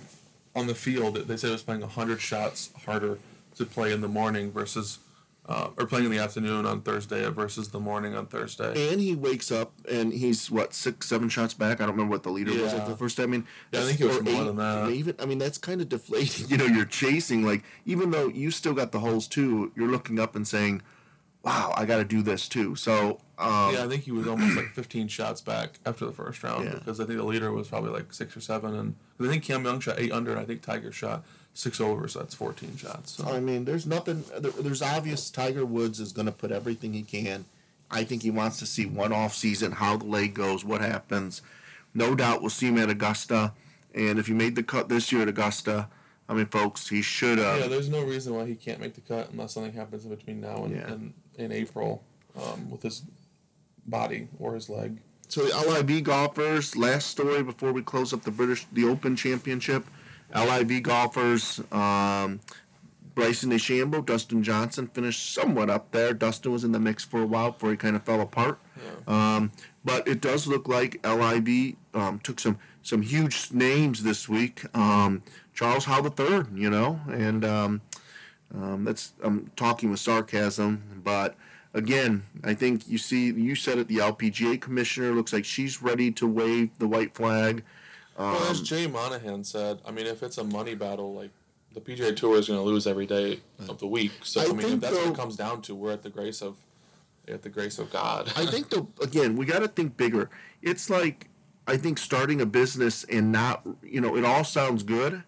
on 0.55 0.67
the 0.67 0.75
field. 0.75 1.15
They 1.15 1.35
said 1.35 1.49
it 1.49 1.53
was 1.53 1.63
playing 1.63 1.81
hundred 1.81 2.21
shots 2.21 2.69
harder 2.85 3.17
to 3.57 3.65
play 3.65 3.91
in 3.91 3.99
the 4.01 4.07
morning 4.07 4.51
versus 4.51 4.99
uh, 5.47 5.69
or 5.77 5.85
playing 5.85 6.05
in 6.05 6.11
the 6.11 6.17
afternoon 6.17 6.65
on 6.65 6.81
Thursday 6.81 7.29
versus 7.29 7.69
the 7.69 7.79
morning 7.79 8.15
on 8.15 8.25
Thursday. 8.25 8.91
And 8.91 8.99
he 8.99 9.13
wakes 9.15 9.51
up 9.51 9.73
and 9.89 10.11
he's 10.11 10.49
what 10.49 10.73
six, 10.73 11.07
seven 11.07 11.29
shots 11.29 11.53
back. 11.53 11.79
I 11.81 11.85
don't 11.85 11.91
remember 11.93 12.11
what 12.11 12.23
the 12.23 12.31
leader 12.31 12.51
was 12.51 12.73
at 12.73 12.87
the 12.87 12.95
first 12.97 13.17
time. 13.17 13.25
I 13.25 13.27
mean, 13.27 13.47
Yeah, 13.71 13.81
I 13.81 13.83
think 13.83 14.01
it 14.01 14.05
was 14.07 14.21
more 14.21 14.41
eight, 14.41 14.45
than 14.45 14.55
that. 14.55 14.89
Even 14.91 15.15
I 15.19 15.25
mean, 15.25 15.37
that's 15.37 15.57
kind 15.57 15.81
of 15.81 15.89
deflating. 15.89 16.47
You 16.49 16.57
know, 16.57 16.65
you're 16.65 16.85
chasing 16.85 17.43
like 17.45 17.63
even 17.85 18.11
though 18.11 18.27
you 18.27 18.49
still 18.51 18.73
got 18.73 18.91
the 18.91 18.99
holes 18.99 19.27
too, 19.27 19.71
you're 19.75 19.89
looking 19.89 20.19
up 20.19 20.35
and 20.35 20.47
saying, 20.47 20.81
"Wow, 21.43 21.73
I 21.77 21.85
got 21.85 21.97
to 21.97 22.05
do 22.05 22.21
this 22.23 22.47
too." 22.49 22.75
So 22.75 23.19
um, 23.37 23.73
yeah, 23.75 23.83
I 23.83 23.87
think 23.87 24.03
he 24.03 24.11
was 24.11 24.27
almost 24.27 24.55
like 24.55 24.67
15 24.73 25.07
shots 25.09 25.41
back 25.41 25.79
after 25.85 26.05
the 26.05 26.11
first 26.13 26.41
round 26.43 26.65
Yeah. 26.65 26.75
because 26.75 26.99
I 26.99 27.05
think 27.05 27.17
the 27.19 27.25
leader 27.25 27.51
was 27.51 27.67
probably 27.67 27.91
like 27.91 28.13
six 28.13 28.35
or 28.35 28.41
seven, 28.41 28.73
and 28.75 28.95
I 29.19 29.27
think 29.27 29.43
Cam 29.43 29.63
Young 29.65 29.79
shot 29.79 29.99
eight 29.99 30.11
under, 30.11 30.31
and 30.31 30.39
I 30.39 30.45
think 30.45 30.61
Tiger 30.61 30.91
shot 30.91 31.23
six 31.55 31.81
overs. 31.81 32.13
so 32.13 32.19
that's 32.19 32.35
14 32.35 32.77
shots. 32.77 33.13
So. 33.13 33.25
I 33.25 33.39
mean, 33.39 33.65
there's 33.65 33.87
nothing. 33.87 34.23
There, 34.37 34.51
there's 34.51 34.83
obvious. 34.83 35.31
Tiger 35.31 35.65
Woods 35.65 35.99
is 35.99 36.11
going 36.11 36.27
to 36.27 36.31
put 36.31 36.51
everything 36.51 36.93
he 36.93 37.01
can. 37.01 37.45
I 37.89 38.03
think 38.03 38.21
he 38.21 38.29
wants 38.29 38.59
to 38.59 38.65
see 38.67 38.85
one 38.85 39.11
off 39.13 39.33
season, 39.33 39.71
how 39.71 39.97
the 39.97 40.05
leg 40.05 40.33
goes, 40.35 40.63
what 40.63 40.81
happens. 40.81 41.41
No 41.93 42.13
doubt 42.13 42.41
we'll 42.41 42.49
see 42.51 42.67
him 42.67 42.77
at 42.77 42.89
Augusta. 42.89 43.53
And 43.93 44.19
if 44.19 44.27
he 44.27 44.33
made 44.33 44.55
the 44.55 44.63
cut 44.63 44.89
this 44.89 45.11
year 45.11 45.21
at 45.21 45.29
Augusta, 45.29 45.87
I 46.27 46.33
mean, 46.33 46.47
folks, 46.47 46.89
he 46.89 47.01
should 47.01 47.37
have. 47.37 47.59
Yeah, 47.59 47.67
there's 47.67 47.87
no 47.89 48.03
reason 48.03 48.35
why 48.35 48.45
he 48.45 48.55
can't 48.55 48.79
make 48.81 48.95
the 48.95 49.01
cut 49.01 49.29
unless 49.31 49.53
something 49.53 49.71
happens 49.73 50.03
between 50.05 50.41
now 50.41 50.65
and, 50.65 50.75
Yeah. 50.75 50.91
and 50.91 51.13
in 51.37 51.51
April 51.51 52.03
um, 52.35 52.69
with 52.69 52.81
his 52.81 53.03
body 53.85 54.27
or 54.39 54.55
his 54.55 54.69
leg. 54.69 54.99
So 55.27 55.45
the 55.45 55.55
LIV 55.69 56.03
golfers. 56.03 56.75
Last 56.75 57.07
story 57.07 57.43
before 57.43 57.71
we 57.71 57.81
close 57.81 58.13
up 58.13 58.23
the 58.23 58.31
British, 58.31 58.65
the 58.73 58.85
Open 58.85 59.15
Championship. 59.15 59.85
LIV 60.35 60.83
golfers. 60.83 61.61
Um, 61.71 62.39
Bryson 63.15 63.49
DeChambeau, 63.49 64.05
Dustin 64.05 64.43
Johnson 64.43 64.87
finished 64.87 65.33
somewhat 65.33 65.69
up 65.69 65.91
there. 65.91 66.13
Dustin 66.13 66.51
was 66.51 66.65
in 66.65 66.73
the 66.73 66.79
mix 66.79 67.05
for 67.05 67.21
a 67.21 67.25
while 67.25 67.51
before 67.51 67.71
he 67.71 67.77
kind 67.77 67.95
of 67.95 68.03
fell 68.03 68.19
apart. 68.19 68.59
Um, 69.07 69.51
but 69.85 70.05
it 70.07 70.19
does 70.19 70.47
look 70.47 70.67
like 70.67 70.99
LIV 71.05 71.75
um, 71.93 72.19
took 72.19 72.39
some 72.39 72.59
some 72.83 73.01
huge 73.01 73.51
names 73.51 74.03
this 74.03 74.27
week. 74.29 74.63
Um, 74.75 75.23
Charles 75.53 75.85
Howell 75.85 76.13
III, 76.19 76.43
you 76.53 76.69
know, 76.69 76.99
and 77.07 77.43
um, 77.45 77.81
um, 78.53 78.83
that's 78.83 79.13
I'm 79.23 79.51
talking 79.55 79.89
with 79.89 79.99
sarcasm, 79.99 81.01
but 81.03 81.35
again, 81.73 82.23
I 82.43 82.53
think 82.53 82.87
you 82.87 82.97
see 82.97 83.31
you 83.31 83.55
said 83.55 83.77
it. 83.77 83.87
The 83.87 83.97
LPGA 83.97 84.59
commissioner 84.59 85.13
looks 85.13 85.31
like 85.33 85.45
she's 85.45 85.81
ready 85.81 86.11
to 86.11 86.27
wave 86.27 86.69
the 86.79 86.87
white 86.87 87.15
flag. 87.15 87.63
Well, 88.17 88.43
as 88.49 88.59
Um, 88.59 88.65
Jay 88.65 88.87
Monahan 88.87 89.43
said, 89.43 89.79
I 89.85 89.91
mean, 89.91 90.05
if 90.05 90.23
it's 90.23 90.37
a 90.37 90.43
money 90.43 90.75
battle, 90.75 91.13
like 91.13 91.31
the 91.73 91.81
PGA 91.81 92.15
Tour 92.15 92.37
is 92.37 92.47
going 92.47 92.59
to 92.59 92.63
lose 92.63 92.87
every 92.87 93.05
day 93.05 93.41
of 93.67 93.79
the 93.79 93.87
week. 93.87 94.11
So 94.23 94.41
I 94.41 94.45
I, 94.45 94.47
mean, 94.53 94.73
if 94.73 94.79
that's 94.79 94.95
what 94.95 95.07
it 95.07 95.15
comes 95.15 95.35
down 95.35 95.61
to, 95.63 95.75
we're 95.75 95.91
at 95.91 96.03
the 96.03 96.09
grace 96.09 96.41
of 96.41 96.57
at 97.27 97.41
the 97.41 97.49
grace 97.49 97.79
of 97.79 97.91
God. 97.91 98.31
I 98.35 98.45
think 98.45 98.69
though, 98.69 98.87
again 99.01 99.35
we 99.35 99.45
got 99.45 99.59
to 99.59 99.67
think 99.67 99.97
bigger. 99.97 100.29
It's 100.61 100.89
like 100.89 101.29
I 101.67 101.77
think 101.77 101.97
starting 101.97 102.39
a 102.41 102.45
business 102.45 103.03
and 103.05 103.31
not 103.31 103.63
you 103.83 103.99
know 103.99 104.15
it 104.15 104.23
all 104.23 104.43
sounds 104.43 104.83
good, 104.83 105.23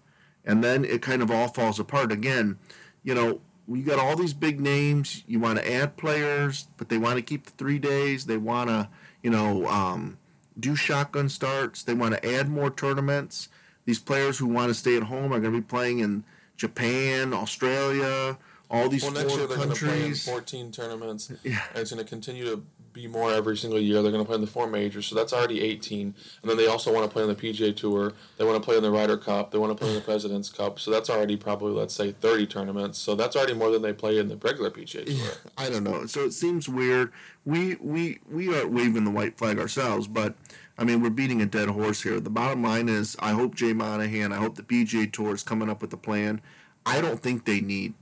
and 0.45 0.63
then 0.63 0.85
it 0.85 1.01
kind 1.01 1.21
of 1.21 1.29
all 1.29 1.49
falls 1.49 1.79
apart 1.79 2.11
again. 2.11 2.57
You 3.03 3.15
know 3.15 3.41
we 3.67 3.81
got 3.81 3.99
all 3.99 4.15
these 4.15 4.33
big 4.33 4.61
names. 4.61 5.23
You 5.27 5.39
want 5.39 5.59
to 5.59 5.71
add 5.71 5.97
players, 5.97 6.69
but 6.77 6.87
they 6.87 6.97
want 6.97 7.17
to 7.17 7.21
keep 7.21 7.45
the 7.45 7.51
three 7.51 7.79
days. 7.79 8.25
They 8.25 8.37
want 8.37 8.69
to 8.69 8.89
you 9.21 9.29
know 9.29 9.67
um, 9.67 10.17
do 10.59 10.75
shotgun 10.75 11.29
starts. 11.29 11.83
They 11.83 11.93
want 11.93 12.15
to 12.15 12.35
add 12.35 12.49
more 12.49 12.69
tournaments. 12.69 13.49
These 13.85 13.99
players 13.99 14.37
who 14.37 14.47
want 14.47 14.69
to 14.69 14.73
stay 14.73 14.97
at 14.97 15.03
home 15.03 15.33
are 15.33 15.39
going 15.39 15.53
to 15.53 15.61
be 15.61 15.65
playing 15.65 15.99
in 15.99 16.23
Japan, 16.57 17.33
Australia, 17.33 18.37
all 18.69 18.89
these 18.89 19.03
well, 19.03 19.13
next 19.13 19.35
year 19.35 19.47
they're 19.47 19.57
going 19.57 19.69
to 19.69 19.75
play 19.75 20.05
in 20.07 20.15
14 20.15 20.71
tournaments. 20.71 21.31
Yeah. 21.43 21.61
And 21.69 21.79
it's 21.79 21.91
going 21.91 22.03
to 22.03 22.09
continue 22.09 22.45
to 22.45 22.63
be 22.97 23.07
more 23.07 23.31
every 23.31 23.55
single 23.55 23.79
year. 23.79 24.01
They're 24.01 24.11
going 24.11 24.23
to 24.23 24.27
play 24.27 24.35
in 24.35 24.41
the 24.41 24.47
four 24.47 24.67
majors, 24.67 25.05
so 25.05 25.15
that's 25.15 25.31
already 25.31 25.61
18. 25.61 26.13
And 26.41 26.49
then 26.49 26.57
they 26.57 26.67
also 26.67 26.91
want 26.91 27.05
to 27.05 27.11
play 27.11 27.23
in 27.23 27.29
the 27.29 27.35
PGA 27.35 27.75
Tour. 27.75 28.13
They 28.37 28.43
want 28.43 28.61
to 28.61 28.65
play 28.65 28.75
in 28.75 28.83
the 28.83 28.91
Ryder 28.91 29.17
Cup. 29.17 29.51
They 29.51 29.57
want 29.57 29.71
to 29.71 29.75
play 29.75 29.89
in 29.89 29.95
the 29.95 30.01
President's 30.01 30.49
Cup. 30.49 30.79
So 30.79 30.91
that's 30.91 31.09
already 31.09 31.37
probably, 31.37 31.71
let's 31.71 31.93
say, 31.93 32.11
30 32.11 32.47
tournaments. 32.47 32.97
So 32.97 33.15
that's 33.15 33.35
already 33.35 33.53
more 33.53 33.71
than 33.71 33.81
they 33.81 33.93
play 33.93 34.17
in 34.17 34.27
the 34.27 34.35
regular 34.37 34.71
PGA 34.71 35.05
Tour. 35.05 35.15
Yeah, 35.15 35.29
I 35.57 35.69
don't 35.69 35.83
know. 35.83 36.05
So 36.07 36.21
it 36.21 36.33
seems 36.33 36.67
weird. 36.67 37.13
We 37.45 37.75
we 37.75 38.19
we 38.29 38.53
aren't 38.53 38.71
waving 38.71 39.05
the 39.05 39.11
white 39.11 39.37
flag 39.37 39.59
ourselves, 39.59 40.07
but 40.07 40.35
I 40.77 40.83
mean 40.83 41.01
we're 41.01 41.09
beating 41.09 41.41
a 41.41 41.45
dead 41.45 41.69
horse 41.69 42.01
here. 42.01 42.19
The 42.19 42.29
bottom 42.29 42.63
line 42.63 42.89
is, 42.89 43.15
I 43.19 43.31
hope 43.31 43.55
Jay 43.55 43.73
Monahan, 43.73 44.33
I 44.33 44.37
hope 44.37 44.55
the 44.55 44.63
PGA 44.63 45.11
Tour 45.11 45.33
is 45.33 45.43
coming 45.43 45.69
up 45.69 45.81
with 45.81 45.93
a 45.93 45.97
plan. 45.97 46.41
I 46.85 46.99
don't 46.99 47.21
think 47.21 47.45
they 47.45 47.61
need 47.61 47.93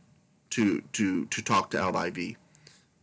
to 0.51 0.81
to 0.93 1.25
to 1.25 1.41
talk 1.41 1.69
to 1.71 1.89
LIV. 1.89 2.38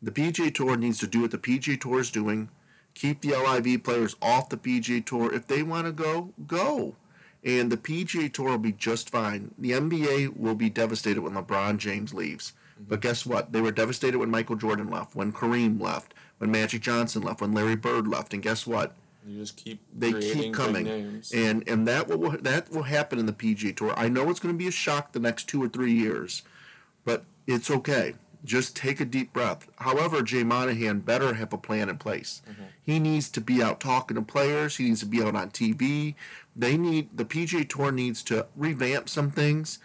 The 0.03 0.11
PGA 0.11 0.53
Tour 0.53 0.77
needs 0.77 0.99
to 0.99 1.07
do 1.07 1.21
what 1.21 1.31
the 1.31 1.39
PGA 1.39 1.81
Tour 1.81 2.01
is 2.01 2.11
doing. 2.11 2.49
Keep 2.95 3.21
the 3.21 3.31
LIV 3.31 3.85
players 3.85 4.17
off 4.21 4.49
the 4.49 4.57
PGA 4.57 5.05
Tour. 5.05 5.33
If 5.33 5.47
they 5.47 5.63
want 5.63 5.87
to 5.87 5.93
go, 5.93 6.33
go. 6.47 6.97
And 7.45 7.71
the 7.71 7.77
PGA 7.77 8.33
Tour 8.33 8.51
will 8.51 8.59
be 8.59 8.73
just 8.73 9.11
fine. 9.11 9.55
The 9.59 9.73
NBA 9.73 10.37
will 10.37 10.55
be 10.55 10.71
devastated 10.71 11.23
when 11.23 11.35
LeBron 11.35 11.79
James 11.79 12.13
leaves. 12.13 12.53
Mm-hmm. 12.75 12.85
But 12.89 13.01
guess 13.01 13.25
what? 13.25 13.53
They 13.53 13.61
were 13.61 13.71
devastated 13.71 14.19
when 14.19 14.31
Michael 14.31 14.57
Jordan 14.57 14.91
left, 14.91 15.15
when 15.15 15.33
Kareem 15.33 15.81
left, 15.81 16.15
when 16.39 16.51
Magic 16.51 16.83
Johnson 16.83 17.23
left, 17.23 17.41
when 17.41 17.53
Larry 17.53 17.77
Bird 17.77 18.07
left. 18.07 18.35
And 18.35 18.43
guess 18.43 18.67
what? 18.67 18.95
You 19.27 19.39
just 19.39 19.57
keep 19.57 19.81
They 19.97 20.13
keep 20.13 20.53
coming, 20.53 21.23
and 21.33 21.69
and 21.69 21.87
that 21.87 22.09
will 22.09 22.33
that 22.39 22.71
will 22.73 22.83
happen 22.83 23.21
in 23.21 23.27
the 23.27 23.33
PGA 23.33 23.75
Tour. 23.75 23.95
I 23.97 24.09
know 24.09 24.29
it's 24.31 24.41
going 24.41 24.53
to 24.53 24.59
be 24.59 24.67
a 24.67 24.73
shock 24.73 25.13
the 25.13 25.21
next 25.21 25.45
two 25.49 25.63
or 25.63 25.69
three 25.69 25.93
years, 25.93 26.43
but 27.05 27.23
it's 27.47 27.71
okay. 27.71 28.15
Just 28.45 28.77
take 28.77 29.01
a 29.01 29.05
deep 29.05 29.33
breath. 29.33 29.69
However, 29.77 30.23
Jay 30.23 30.43
Monahan 30.43 31.01
better 31.01 31.35
have 31.35 31.53
a 31.53 31.59
plan 31.59 31.89
in 31.89 31.99
place. 31.99 32.43
Mm-hmm. 32.51 32.63
He 32.83 32.99
needs 32.99 33.29
to 33.31 33.41
be 33.41 33.63
out 33.63 33.81
talking 33.81 34.17
to 34.17 34.23
players. 34.23 34.77
He 34.77 34.85
needs 34.85 35.01
to 35.01 35.07
be 35.07 35.23
out 35.23 35.37
on 35.37 35.51
TV. 35.51 36.15
They 36.57 36.77
need 36.77 37.17
the 37.17 37.25
PGA 37.25 37.69
Tour 37.69 37.93
needs 37.93 38.23
to 38.25 38.47
revamp 38.57 39.09
some 39.09 39.31
things. 39.31 39.79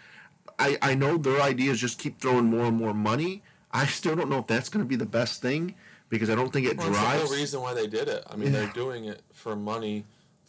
I, 0.58 0.76
I 0.82 0.94
know 0.94 1.16
their 1.16 1.40
idea 1.40 1.70
is 1.70 1.80
just 1.80 1.98
keep 1.98 2.20
throwing 2.20 2.46
more 2.46 2.66
and 2.66 2.76
more 2.76 2.92
money. 2.92 3.42
I 3.70 3.86
still 3.86 4.16
don't 4.16 4.28
know 4.28 4.38
if 4.38 4.46
that's 4.46 4.68
going 4.68 4.84
to 4.84 4.88
be 4.88 4.96
the 4.96 5.06
best 5.06 5.40
thing 5.40 5.74
because 6.08 6.30
I 6.30 6.34
don't 6.34 6.52
think 6.52 6.66
it 6.66 6.76
well, 6.78 6.88
drives. 6.88 7.02
That's 7.02 7.22
the 7.22 7.26
whole 7.28 7.36
reason 7.36 7.60
why 7.60 7.74
they 7.74 7.86
did 7.86 8.08
it. 8.08 8.24
I 8.28 8.36
mean, 8.36 8.52
yeah. 8.52 8.60
they're 8.60 8.72
doing 8.72 9.04
it 9.04 9.22
for 9.32 9.54
money 9.54 10.04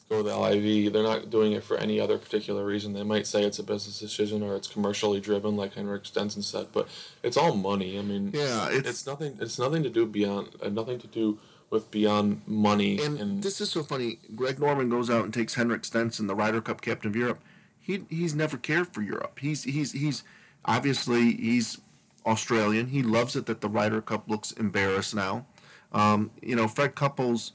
go 0.10 0.24
the 0.24 0.36
LIV. 0.36 0.92
They're 0.92 1.04
not 1.04 1.30
doing 1.30 1.54
it 1.54 1.64
for 1.64 1.78
any 1.78 2.00
other 2.00 2.18
particular 2.18 2.66
reason. 2.66 2.94
They 2.94 3.04
might 3.04 3.28
say 3.28 3.44
it's 3.44 3.60
a 3.60 3.64
business 3.64 4.00
decision 4.00 4.42
or 4.42 4.56
it's 4.56 4.68
commercially 4.68 5.22
driven, 5.22 5.56
like 5.56 5.76
Henrik 5.76 6.06
Stenson 6.06 6.42
said, 6.42 6.68
but 6.74 6.88
it's 7.24 7.38
all 7.38 7.56
money. 7.56 7.98
I 7.98 8.02
mean, 8.02 8.32
yeah, 8.34 8.68
it's, 8.72 8.90
it's 8.90 9.06
nothing. 9.06 9.38
It's 9.40 9.60
nothing 9.60 9.84
to 9.84 9.90
do 9.90 10.06
beyond. 10.06 10.50
Uh, 10.62 10.70
nothing 10.70 11.00
to 11.00 11.08
do 11.08 11.38
with 11.70 11.92
beyond 11.92 12.42
money. 12.48 13.00
And, 13.00 13.20
and, 13.20 13.44
this 13.44 13.62
is 13.62 13.70
so 13.70 13.84
funny. 13.84 14.18
Greg 14.36 14.60
Norman 14.60 14.90
goes 14.90 15.10
out 15.10 15.26
and 15.26 15.34
takes 15.34 15.54
Henrik 15.54 15.86
Stenson, 15.86 16.26
the 16.26 16.36
Ryder 16.36 16.62
Cup 16.62 16.82
captain 16.82 17.10
of 17.10 17.16
Europe. 17.16 17.40
He 17.80 18.04
he's 18.10 18.36
never 18.36 18.58
cared 18.58 18.94
for 18.94 19.02
Europe. 19.02 19.40
He's 19.40 19.64
he's 19.64 19.92
he's 19.92 20.24
obviously 20.66 21.34
he's 21.34 21.80
Australian. 22.26 22.88
He 22.88 23.04
loves 23.04 23.36
it 23.36 23.46
that 23.46 23.62
the 23.62 23.70
Ryder 23.70 24.02
Cup 24.02 24.28
looks 24.28 24.52
embarrassed 24.54 25.16
now. 25.16 25.46
Um, 25.92 26.32
you 26.42 26.56
know, 26.56 26.68
Fred 26.68 26.96
Couples 26.96 27.54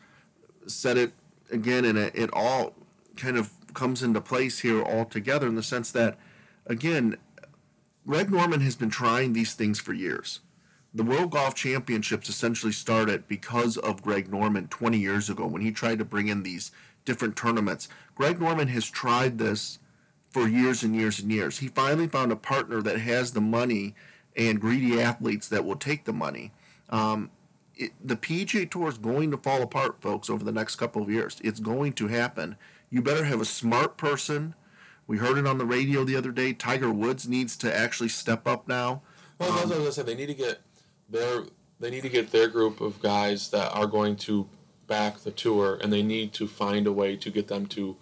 said 0.66 0.96
it 0.96 1.12
again, 1.50 1.84
and 1.84 1.98
it, 1.98 2.30
all 2.32 2.74
kind 3.16 3.36
of 3.36 3.50
comes 3.74 4.02
into 4.02 4.20
place 4.20 4.60
here 4.60 4.82
all 4.82 5.04
together 5.04 5.46
in 5.46 5.54
the 5.54 5.62
sense 5.62 5.90
that, 5.92 6.18
again, 6.66 7.16
Greg 8.06 8.30
Norman 8.30 8.60
has 8.60 8.76
been 8.76 8.90
trying 8.90 9.32
these 9.32 9.54
things 9.54 9.80
for 9.80 9.92
years. 9.92 10.40
The 10.92 11.02
World 11.02 11.30
Golf 11.32 11.54
Championships 11.54 12.28
essentially 12.28 12.72
started 12.72 13.26
because 13.26 13.76
of 13.76 14.02
Greg 14.02 14.30
Norman 14.30 14.68
20 14.68 14.98
years 14.98 15.28
ago 15.28 15.46
when 15.46 15.62
he 15.62 15.72
tried 15.72 15.98
to 15.98 16.04
bring 16.04 16.28
in 16.28 16.42
these 16.42 16.70
different 17.04 17.36
tournaments. 17.36 17.88
Greg 18.14 18.40
Norman 18.40 18.68
has 18.68 18.88
tried 18.88 19.38
this 19.38 19.78
for 20.30 20.48
years 20.48 20.82
and 20.82 20.94
years 20.94 21.18
and 21.20 21.32
years. 21.32 21.58
He 21.58 21.68
finally 21.68 22.06
found 22.06 22.30
a 22.30 22.36
partner 22.36 22.82
that 22.82 23.00
has 23.00 23.32
the 23.32 23.40
money 23.40 23.94
and 24.36 24.60
greedy 24.60 25.00
athletes 25.00 25.48
that 25.48 25.64
will 25.64 25.76
take 25.76 26.04
the 26.04 26.12
money. 26.12 26.52
Um, 26.90 27.30
it, 27.76 27.92
the 28.02 28.16
PGA 28.16 28.70
Tour 28.70 28.88
is 28.88 28.98
going 28.98 29.30
to 29.30 29.36
fall 29.36 29.62
apart, 29.62 30.00
folks, 30.00 30.30
over 30.30 30.44
the 30.44 30.52
next 30.52 30.76
couple 30.76 31.02
of 31.02 31.10
years. 31.10 31.38
It's 31.42 31.60
going 31.60 31.92
to 31.94 32.08
happen. 32.08 32.56
You 32.90 33.02
better 33.02 33.24
have 33.24 33.40
a 33.40 33.46
smart 33.46 33.96
person. 33.96 34.54
We 35.06 35.18
heard 35.18 35.38
it 35.38 35.46
on 35.46 35.58
the 35.58 35.66
radio 35.66 36.04
the 36.04 36.16
other 36.16 36.30
day. 36.30 36.52
Tiger 36.52 36.90
Woods 36.90 37.28
needs 37.28 37.56
to 37.58 37.76
actually 37.76 38.08
step 38.08 38.46
up 38.46 38.68
now. 38.68 39.02
Well, 39.38 39.50
um, 39.50 39.56
that's 39.56 39.68
what 39.68 39.74
I 39.74 39.78
was 39.78 39.96
gonna 39.96 40.08
say. 40.08 40.14
They 40.14 40.14
need 40.14 40.26
to 40.26 40.34
get 40.34 40.60
their 41.08 41.44
they 41.80 41.90
need 41.90 42.02
to 42.02 42.08
get 42.08 42.30
their 42.30 42.48
group 42.48 42.80
of 42.80 43.02
guys 43.02 43.50
that 43.50 43.72
are 43.72 43.86
going 43.86 44.16
to 44.16 44.48
back 44.86 45.18
the 45.18 45.30
tour, 45.30 45.78
and 45.82 45.92
they 45.92 46.02
need 46.02 46.32
to 46.34 46.46
find 46.46 46.86
a 46.86 46.92
way 46.92 47.16
to 47.16 47.30
get 47.30 47.48
them 47.48 47.66
to 47.66 47.96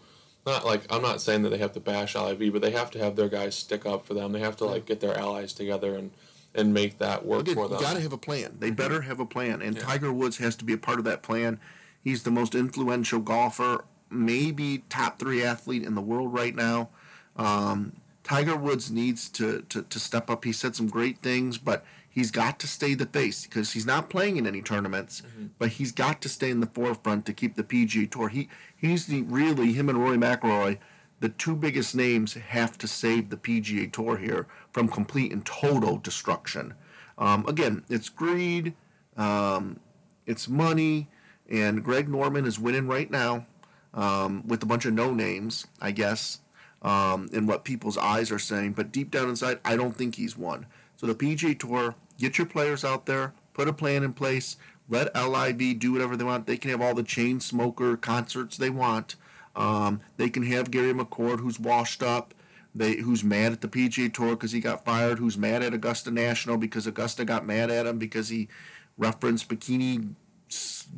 not 0.46 0.64
like 0.64 0.82
I'm 0.90 1.02
not 1.02 1.20
saying 1.20 1.42
that 1.42 1.50
they 1.50 1.58
have 1.58 1.72
to 1.72 1.80
bash 1.80 2.14
LIV, 2.14 2.52
but 2.52 2.62
they 2.62 2.72
have 2.72 2.90
to 2.92 2.98
have 2.98 3.16
their 3.16 3.28
guys 3.28 3.54
stick 3.54 3.86
up 3.86 4.06
for 4.06 4.14
them. 4.14 4.32
They 4.32 4.40
have 4.40 4.56
to 4.56 4.64
like 4.64 4.86
get 4.86 5.00
their 5.00 5.16
allies 5.16 5.52
together 5.52 5.96
and 5.96 6.10
and 6.54 6.74
make 6.74 6.98
that 6.98 7.24
work 7.24 7.42
Again, 7.42 7.54
for 7.54 7.68
them. 7.68 7.78
You 7.78 7.84
got 7.84 7.94
to 7.94 8.00
have 8.00 8.12
a 8.12 8.18
plan. 8.18 8.56
They 8.58 8.68
mm-hmm. 8.68 8.76
better 8.76 9.00
have 9.02 9.20
a 9.20 9.26
plan, 9.26 9.62
and 9.62 9.76
yeah. 9.76 9.82
Tiger 9.82 10.12
Woods 10.12 10.38
has 10.38 10.56
to 10.56 10.64
be 10.64 10.72
a 10.72 10.78
part 10.78 10.98
of 10.98 11.04
that 11.04 11.22
plan. 11.22 11.60
He's 12.02 12.22
the 12.24 12.30
most 12.30 12.54
influential 12.54 13.20
golfer, 13.20 13.84
maybe 14.10 14.84
top 14.88 15.18
three 15.18 15.42
athlete 15.42 15.84
in 15.84 15.94
the 15.94 16.00
world 16.00 16.32
right 16.32 16.54
now. 16.54 16.90
Um, 17.36 17.92
Tiger 18.24 18.56
Woods 18.56 18.90
needs 18.90 19.28
to, 19.30 19.62
to, 19.68 19.82
to 19.82 19.98
step 19.98 20.30
up. 20.30 20.44
He 20.44 20.52
said 20.52 20.76
some 20.76 20.88
great 20.88 21.18
things, 21.18 21.58
but 21.58 21.84
he's 22.08 22.30
got 22.30 22.58
to 22.60 22.68
stay 22.68 22.94
the 22.94 23.06
face 23.06 23.44
because 23.44 23.72
he's 23.72 23.86
not 23.86 24.10
playing 24.10 24.36
in 24.36 24.46
any 24.46 24.62
tournaments, 24.62 25.22
mm-hmm. 25.22 25.46
but 25.58 25.70
he's 25.70 25.92
got 25.92 26.20
to 26.22 26.28
stay 26.28 26.50
in 26.50 26.60
the 26.60 26.66
forefront 26.66 27.26
to 27.26 27.32
keep 27.32 27.54
the 27.56 27.64
PGA 27.64 28.10
Tour. 28.10 28.28
He 28.28 28.48
he's 28.76 29.06
the 29.06 29.22
really 29.22 29.72
him 29.72 29.88
and 29.88 29.98
Rory 29.98 30.18
McIlroy 30.18 30.78
the 31.22 31.28
two 31.28 31.54
biggest 31.54 31.94
names 31.94 32.34
have 32.34 32.76
to 32.76 32.88
save 32.88 33.30
the 33.30 33.36
PGA 33.36 33.90
Tour 33.92 34.16
here 34.16 34.48
from 34.72 34.88
complete 34.88 35.30
and 35.30 35.46
total 35.46 35.96
destruction. 35.96 36.74
Um, 37.16 37.46
again, 37.46 37.84
it's 37.88 38.08
greed, 38.08 38.74
um, 39.16 39.78
it's 40.26 40.48
money, 40.48 41.08
and 41.48 41.84
Greg 41.84 42.08
Norman 42.08 42.44
is 42.44 42.58
winning 42.58 42.88
right 42.88 43.08
now 43.08 43.46
um, 43.94 44.42
with 44.48 44.64
a 44.64 44.66
bunch 44.66 44.84
of 44.84 44.94
no 44.94 45.14
names, 45.14 45.68
I 45.80 45.92
guess, 45.92 46.40
um, 46.82 47.30
in 47.32 47.46
what 47.46 47.62
people's 47.62 47.96
eyes 47.96 48.32
are 48.32 48.40
saying. 48.40 48.72
But 48.72 48.90
deep 48.90 49.12
down 49.12 49.28
inside, 49.28 49.60
I 49.64 49.76
don't 49.76 49.96
think 49.96 50.16
he's 50.16 50.36
won. 50.36 50.66
So 50.96 51.06
the 51.06 51.14
PGA 51.14 51.56
Tour, 51.56 51.94
get 52.18 52.36
your 52.36 52.48
players 52.48 52.84
out 52.84 53.06
there, 53.06 53.32
put 53.54 53.68
a 53.68 53.72
plan 53.72 54.02
in 54.02 54.12
place, 54.12 54.56
let 54.88 55.14
LIV 55.14 55.78
do 55.78 55.92
whatever 55.92 56.16
they 56.16 56.24
want. 56.24 56.48
They 56.48 56.56
can 56.56 56.72
have 56.72 56.80
all 56.82 56.96
the 56.96 57.04
chain 57.04 57.38
smoker 57.38 57.96
concerts 57.96 58.56
they 58.56 58.70
want. 58.70 59.14
Um, 59.54 60.00
they 60.16 60.30
can 60.30 60.44
have 60.44 60.70
Gary 60.70 60.94
McCord, 60.94 61.40
who's 61.40 61.60
washed 61.60 62.02
up, 62.02 62.34
they 62.74 62.96
who's 62.96 63.22
mad 63.22 63.52
at 63.52 63.60
the 63.60 63.68
PGA 63.68 64.12
Tour 64.12 64.30
because 64.30 64.52
he 64.52 64.60
got 64.60 64.84
fired, 64.84 65.18
who's 65.18 65.36
mad 65.36 65.62
at 65.62 65.74
Augusta 65.74 66.10
National 66.10 66.56
because 66.56 66.86
Augusta 66.86 67.24
got 67.24 67.46
mad 67.46 67.70
at 67.70 67.86
him 67.86 67.98
because 67.98 68.28
he 68.28 68.48
referenced 68.96 69.48
bikini 69.48 70.14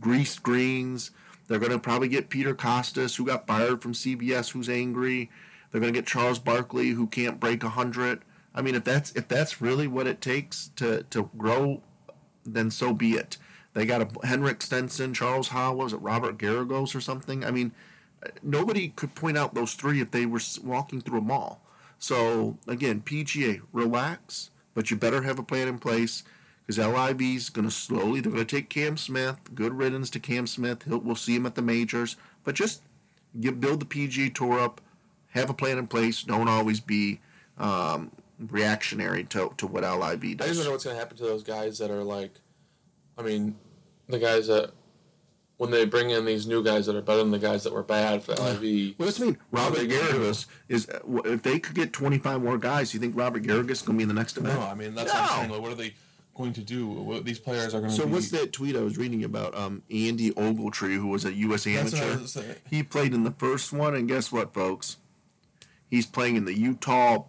grease 0.00 0.38
greens. 0.38 1.10
They're 1.46 1.58
going 1.58 1.72
to 1.72 1.78
probably 1.78 2.08
get 2.08 2.30
Peter 2.30 2.54
Kostis, 2.54 3.16
who 3.16 3.26
got 3.26 3.46
fired 3.46 3.82
from 3.82 3.92
CBS, 3.92 4.52
who's 4.52 4.68
angry. 4.68 5.30
They're 5.70 5.80
going 5.80 5.92
to 5.92 5.98
get 5.98 6.06
Charles 6.06 6.38
Barkley, 6.38 6.90
who 6.90 7.06
can't 7.06 7.40
break 7.40 7.62
hundred. 7.62 8.22
I 8.54 8.62
mean, 8.62 8.76
if 8.76 8.84
that's 8.84 9.10
if 9.12 9.26
that's 9.26 9.60
really 9.60 9.88
what 9.88 10.06
it 10.06 10.20
takes 10.20 10.70
to 10.76 11.02
to 11.10 11.28
grow, 11.36 11.82
then 12.44 12.70
so 12.70 12.92
be 12.92 13.12
it. 13.12 13.36
They 13.72 13.84
got 13.84 14.02
a 14.02 14.26
Henrik 14.26 14.62
Stenson, 14.62 15.12
Charles 15.12 15.48
Howell, 15.48 15.78
was 15.78 15.92
it 15.92 15.96
Robert 15.96 16.38
Garrigus 16.38 16.94
or 16.94 17.00
something? 17.00 17.44
I 17.44 17.50
mean, 17.50 17.72
nobody 18.42 18.88
could 18.88 19.14
point 19.14 19.36
out 19.36 19.54
those 19.54 19.74
three 19.74 20.00
if 20.00 20.10
they 20.10 20.26
were 20.26 20.40
walking 20.62 21.00
through 21.00 21.18
a 21.18 21.22
mall. 21.22 21.60
So 21.98 22.58
again, 22.66 23.00
PGA, 23.00 23.62
relax, 23.72 24.50
but 24.74 24.90
you 24.90 24.96
better 24.96 25.22
have 25.22 25.38
a 25.38 25.42
plan 25.42 25.68
in 25.68 25.78
place 25.78 26.24
because 26.66 26.78
LIV 26.78 27.20
is 27.22 27.50
going 27.50 27.66
to 27.66 27.70
slowly. 27.70 28.20
They're 28.20 28.32
going 28.32 28.44
to 28.44 28.56
take 28.56 28.68
Cam 28.68 28.96
Smith. 28.96 29.38
Good 29.54 29.74
riddance 29.74 30.10
to 30.10 30.20
Cam 30.20 30.46
Smith. 30.46 30.82
He'll, 30.84 30.98
we'll 30.98 31.14
see 31.14 31.36
him 31.36 31.46
at 31.46 31.54
the 31.54 31.62
majors, 31.62 32.16
but 32.42 32.54
just 32.54 32.82
get, 33.40 33.60
build 33.60 33.80
the 33.80 33.86
PGA 33.86 34.34
Tour 34.34 34.60
up. 34.60 34.80
Have 35.30 35.50
a 35.50 35.54
plan 35.54 35.78
in 35.78 35.86
place. 35.86 36.22
Don't 36.22 36.48
always 36.48 36.80
be 36.80 37.20
um, 37.58 38.10
reactionary 38.38 39.24
to, 39.24 39.52
to 39.56 39.66
what 39.66 39.82
LIV 39.82 40.38
does. 40.38 40.46
I 40.46 40.50
just 40.50 40.60
don't 40.60 40.66
know 40.66 40.70
what's 40.72 40.84
going 40.84 40.94
to 40.94 41.00
happen 41.00 41.16
to 41.16 41.24
those 41.24 41.42
guys 41.42 41.78
that 41.78 41.90
are 41.90 42.04
like, 42.04 42.32
I 43.18 43.22
mean, 43.22 43.56
the 44.08 44.18
guys 44.18 44.46
that 44.46 44.72
when 45.64 45.72
they 45.72 45.86
bring 45.86 46.10
in 46.10 46.24
these 46.24 46.46
new 46.46 46.62
guys 46.62 46.86
that 46.86 46.94
are 46.94 47.00
better 47.00 47.18
than 47.18 47.30
the 47.30 47.38
guys 47.38 47.64
that 47.64 47.72
were 47.72 47.82
bad 47.82 48.22
for 48.22 48.32
LIV. 48.34 48.94
Well, 48.98 49.06
that's 49.06 49.18
mean. 49.18 49.38
Robert 49.50 49.88
Garrigus 49.88 50.46
is 50.68 50.88
if 51.24 51.42
they 51.42 51.58
could 51.58 51.74
get 51.74 51.92
twenty 51.92 52.18
five 52.18 52.42
more 52.42 52.58
guys, 52.58 52.92
you 52.92 53.00
think 53.00 53.16
Robert 53.16 53.42
Garrigus 53.42 53.70
is 53.70 53.82
going 53.82 53.98
to 53.98 53.98
be 53.98 54.02
in 54.02 54.08
the 54.08 54.14
next 54.14 54.36
event? 54.36 54.58
No, 54.58 54.66
I 54.66 54.74
mean 54.74 54.94
that's 54.94 55.12
no. 55.12 55.20
what 55.20 55.30
I'm 55.30 55.48
saying. 55.48 55.62
What 55.62 55.72
are 55.72 55.76
they 55.76 55.94
going 56.34 56.52
to 56.52 56.60
do? 56.60 56.86
What, 56.86 57.24
these 57.24 57.38
players 57.38 57.74
are 57.74 57.80
going 57.80 57.90
to. 57.90 57.96
So 57.96 58.06
be... 58.06 58.12
what's 58.12 58.30
that 58.30 58.52
tweet 58.52 58.76
I 58.76 58.80
was 58.80 58.98
reading 58.98 59.24
about? 59.24 59.56
Um, 59.56 59.82
Andy 59.90 60.32
Ogletree, 60.32 60.96
who 60.96 61.08
was 61.08 61.24
a 61.24 61.32
U.S. 61.32 61.66
amateur. 61.66 62.18
He 62.68 62.82
played 62.82 63.14
in 63.14 63.24
the 63.24 63.32
first 63.32 63.72
one, 63.72 63.94
and 63.94 64.06
guess 64.06 64.30
what, 64.30 64.52
folks? 64.52 64.98
He's 65.88 66.06
playing 66.06 66.36
in 66.36 66.44
the 66.44 66.58
Utah. 66.58 67.24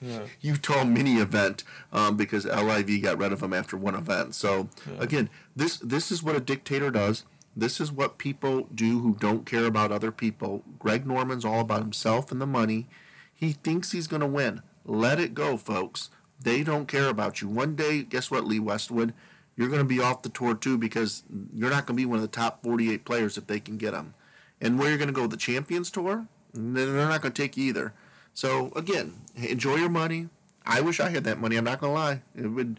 yeah. 0.00 0.20
Utah 0.42 0.84
mini 0.84 1.16
event 1.16 1.64
um, 1.90 2.16
because 2.16 2.44
LIV 2.44 3.02
got 3.02 3.18
rid 3.18 3.32
of 3.32 3.42
him 3.42 3.54
after 3.54 3.76
one 3.76 3.94
event. 3.94 4.34
So 4.34 4.68
yeah. 4.86 5.02
again, 5.02 5.30
this 5.56 5.78
this 5.78 6.12
is 6.12 6.22
what 6.22 6.36
a 6.36 6.40
dictator 6.40 6.90
does 6.90 7.24
this 7.58 7.80
is 7.80 7.90
what 7.90 8.18
people 8.18 8.68
do 8.72 9.00
who 9.00 9.14
don't 9.14 9.44
care 9.44 9.64
about 9.64 9.90
other 9.90 10.12
people. 10.12 10.62
Greg 10.78 11.06
Norman's 11.06 11.44
all 11.44 11.60
about 11.60 11.80
himself 11.80 12.30
and 12.30 12.40
the 12.40 12.46
money. 12.46 12.86
He 13.34 13.52
thinks 13.52 13.90
he's 13.90 14.06
going 14.06 14.20
to 14.20 14.26
win. 14.26 14.62
Let 14.84 15.18
it 15.18 15.34
go, 15.34 15.56
folks. 15.56 16.10
They 16.40 16.62
don't 16.62 16.86
care 16.86 17.08
about 17.08 17.40
you. 17.40 17.48
One 17.48 17.74
day, 17.74 18.04
guess 18.04 18.30
what, 18.30 18.46
Lee 18.46 18.60
Westwood? 18.60 19.12
You're 19.56 19.68
going 19.68 19.80
to 19.80 19.84
be 19.84 20.00
off 20.00 20.22
the 20.22 20.28
tour 20.28 20.54
too 20.54 20.78
because 20.78 21.24
you're 21.52 21.70
not 21.70 21.86
going 21.86 21.96
to 21.96 22.00
be 22.00 22.06
one 22.06 22.16
of 22.16 22.22
the 22.22 22.28
top 22.28 22.62
48 22.62 23.04
players 23.04 23.36
if 23.36 23.48
they 23.48 23.58
can 23.58 23.76
get 23.76 23.90
them. 23.90 24.14
And 24.60 24.78
where 24.78 24.88
you're 24.88 24.98
going 24.98 25.08
to 25.08 25.12
go, 25.12 25.26
the 25.26 25.36
Champions 25.36 25.90
Tour? 25.90 26.26
They're 26.54 27.08
not 27.08 27.22
going 27.22 27.32
to 27.32 27.42
take 27.42 27.56
you 27.56 27.64
either. 27.64 27.92
So 28.34 28.72
again, 28.76 29.14
enjoy 29.34 29.76
your 29.76 29.88
money. 29.88 30.28
I 30.64 30.80
wish 30.80 31.00
I 31.00 31.08
had 31.08 31.24
that 31.24 31.40
money. 31.40 31.56
I'm 31.56 31.64
not 31.64 31.80
going 31.80 31.92
to 31.92 31.98
lie. 31.98 32.22
It 32.36 32.46
would 32.48 32.78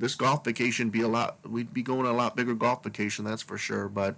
this 0.00 0.14
golf 0.14 0.44
vacation 0.44 0.90
be 0.90 1.02
a 1.02 1.08
lot. 1.08 1.38
We'd 1.48 1.72
be 1.72 1.82
going 1.82 2.06
on 2.06 2.14
a 2.14 2.16
lot 2.16 2.34
bigger 2.34 2.54
golf 2.54 2.82
vacation, 2.82 3.24
that's 3.24 3.42
for 3.42 3.58
sure. 3.58 3.88
But 3.88 4.16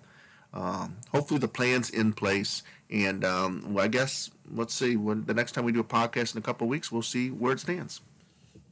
um, 0.55 0.97
hopefully 1.11 1.41
the 1.41 1.49
plan's 1.49 1.91
in 1.91 2.13
place. 2.13 2.63
And 2.89 3.25
um, 3.25 3.75
well, 3.75 3.85
I 3.85 3.89
guess 3.89 4.31
let's 4.55 4.75
see 4.75 4.97
when 4.97 5.25
the 5.25 5.35
next 5.35 5.53
time 5.53 5.65
we 5.65 5.73
do 5.73 5.81
a 5.81 5.85
podcast 5.85 6.35
in 6.35 6.39
a 6.39 6.43
couple 6.43 6.69
weeks, 6.69 6.93
we'll 6.93 7.03
see 7.03 7.31
where 7.31 7.53
it 7.53 7.61
stands. 7.61 8.01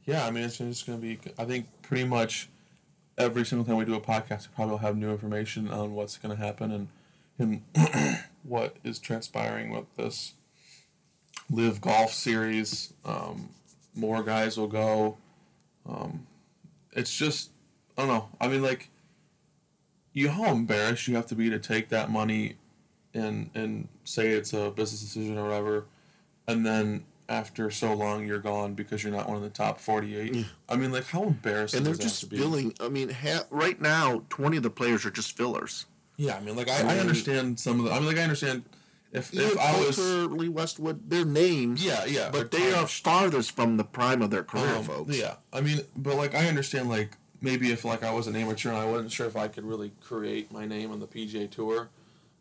Yeah, 0.05 0.25
I 0.25 0.31
mean 0.31 0.43
it's 0.45 0.57
just 0.57 0.87
going 0.87 0.99
to 0.99 1.01
be. 1.01 1.19
I 1.37 1.45
think 1.45 1.67
pretty 1.81 2.05
much 2.05 2.49
every 3.17 3.45
single 3.45 3.65
time 3.65 3.77
we 3.77 3.85
do 3.85 3.95
a 3.95 4.01
podcast, 4.01 4.47
we 4.47 4.55
probably 4.55 4.71
will 4.71 4.77
have 4.79 4.97
new 4.97 5.11
information 5.11 5.69
on 5.69 5.93
what's 5.93 6.17
going 6.17 6.35
to 6.35 6.41
happen 6.41 6.71
and 6.71 6.87
and 7.37 8.19
what 8.43 8.77
is 8.83 8.99
transpiring 8.99 9.71
with 9.71 9.93
this 9.97 10.33
LIV 11.49 11.81
golf 11.81 12.13
series. 12.13 12.93
Um, 13.03 13.49
more 13.95 14.23
guys 14.23 14.57
will 14.57 14.67
go. 14.67 15.17
Um, 15.87 16.27
it's 16.93 17.13
just 17.15 17.51
I 17.97 18.05
don't 18.05 18.09
know. 18.09 18.29
I 18.39 18.47
mean, 18.47 18.61
like, 18.61 18.89
you 20.13 20.27
know 20.27 20.33
how 20.33 20.51
embarrassed 20.51 21.07
you 21.07 21.15
have 21.15 21.25
to 21.27 21.35
be 21.35 21.49
to 21.49 21.59
take 21.59 21.89
that 21.89 22.09
money, 22.09 22.55
and 23.13 23.49
and 23.55 23.87
say 24.03 24.29
it's 24.29 24.53
a 24.53 24.71
business 24.71 25.01
decision 25.01 25.37
or 25.37 25.43
whatever, 25.43 25.85
and 26.47 26.65
then 26.65 27.05
after 27.29 27.71
so 27.71 27.93
long 27.93 28.25
you're 28.27 28.39
gone 28.39 28.73
because 28.73 29.03
you're 29.03 29.13
not 29.13 29.25
one 29.25 29.37
of 29.37 29.43
the 29.43 29.49
top 29.49 29.79
48 29.79 30.35
Yeah. 30.35 30.43
i 30.67 30.75
mean 30.75 30.91
like 30.91 31.05
how 31.05 31.23
embarrassing 31.23 31.77
and 31.77 31.85
they're 31.85 31.93
does 31.93 31.99
that 31.99 32.03
just 32.03 32.21
have 32.23 32.29
to 32.29 32.35
be? 32.35 32.41
filling. 32.41 32.73
I 32.81 32.89
mean, 32.89 33.07
ha- 33.09 33.45
right 33.49 33.79
now, 33.79 34.23
twenty 34.29 34.57
of 34.57 34.63
the 34.63 34.69
players 34.69 35.05
are 35.05 35.11
just 35.11 35.37
fillers. 35.37 35.85
yeah 36.17 36.35
i 36.35 36.41
mean 36.41 36.57
like 36.57 36.67
I 36.69 36.81
i, 36.81 36.95
I 36.95 36.99
understand 36.99 37.57
some 37.57 37.79
of 37.79 37.85
the 37.85 37.91
i 37.93 37.99
mean 37.99 38.07
like 38.07 38.17
i 38.17 38.23
understand 38.23 38.63
if 39.11 39.33
Ian 39.33 39.45
if 39.51 39.59
i 39.59 39.77
was 39.85 39.97
Poulter, 39.97 40.33
Lee 40.35 40.49
Westwood, 40.49 41.09
their 41.09 41.25
names. 41.25 41.83
yeah 41.85 42.05
yeah 42.05 42.29
But 42.31 42.51
they 42.51 42.73
are 42.73 42.87
farthest 42.87 43.51
from 43.55 43.77
the 43.77 43.83
prime 43.83 44.21
of 44.21 44.29
their 44.31 44.43
career, 44.43 44.75
Um, 44.75 44.83
folks. 44.83 45.17
Yeah, 45.17 45.35
I 45.51 45.61
mean, 45.61 45.81
but 45.95 46.15
like 46.15 46.33
I 46.35 46.47
understand, 46.47 46.89
like 46.89 47.17
maybe 47.41 47.71
if 47.71 47.83
like 47.85 48.03
I 48.03 48.11
was 48.13 48.27
an 48.27 48.35
amateur 48.35 48.69
and 48.69 48.77
I 48.77 48.85
wasn't 48.85 49.11
sure 49.11 49.27
if 49.27 49.35
I 49.35 49.47
could 49.47 49.65
really 49.65 49.91
create 50.01 50.51
my 50.51 50.65
name 50.65 50.91
on 50.91 50.99
the 50.99 51.07
PGA 51.07 51.49
Tour, 51.49 51.89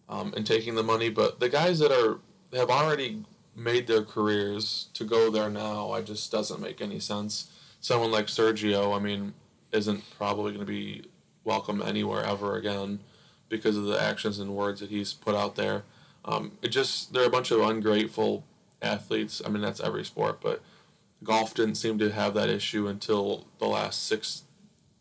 um, 0.09 0.33
and 0.37 0.47
taking 0.47 0.75
the 0.75 0.83
money, 0.83 1.09
but 1.09 1.41
the 1.41 1.49
guys 1.49 1.79
that 1.81 1.91
are 1.93 2.19
have 2.57 2.71
already 2.71 3.25
made 3.57 3.87
their 3.87 4.03
careers 4.03 4.89
to 4.95 5.05
go 5.05 5.31
there 5.31 5.51
now, 5.51 5.91
I 5.91 6.03
just 6.03 6.31
doesn't 6.33 6.61
make 6.61 6.81
any 6.81 6.99
sense. 7.01 7.51
Someone 7.81 8.11
like 8.11 8.27
Sergio, 8.27 8.97
I 8.97 9.01
mean, 9.01 9.35
isn't 9.73 10.03
probably 10.19 10.53
going 10.53 10.65
to 10.67 10.71
be 10.71 11.05
welcome 11.45 11.81
anywhere 11.83 12.25
ever 12.25 12.57
again 12.57 13.01
because 13.49 13.77
of 13.77 13.85
the 13.85 14.01
actions 14.01 14.39
and 14.39 14.55
words 14.55 14.81
that 14.81 14.91
he's 14.91 15.13
put 15.13 15.35
out 15.35 15.57
there. 15.57 15.85
Um, 16.25 16.53
it 16.63 16.69
just 16.69 17.13
they're 17.13 17.25
a 17.27 17.31
bunch 17.31 17.51
of 17.51 17.61
ungrateful 17.61 18.45
athletes. 18.83 19.41
I 19.45 19.49
mean, 19.49 19.63
that's 19.63 19.81
every 19.81 20.05
sport, 20.05 20.41
but 20.41 20.63
golf 21.25 21.55
didn't 21.55 21.75
seem 21.77 21.99
to 21.99 22.11
have 22.11 22.35
that 22.35 22.49
issue 22.49 22.87
until 22.89 23.47
the 23.59 23.67
last 23.67 24.07
six 24.07 24.43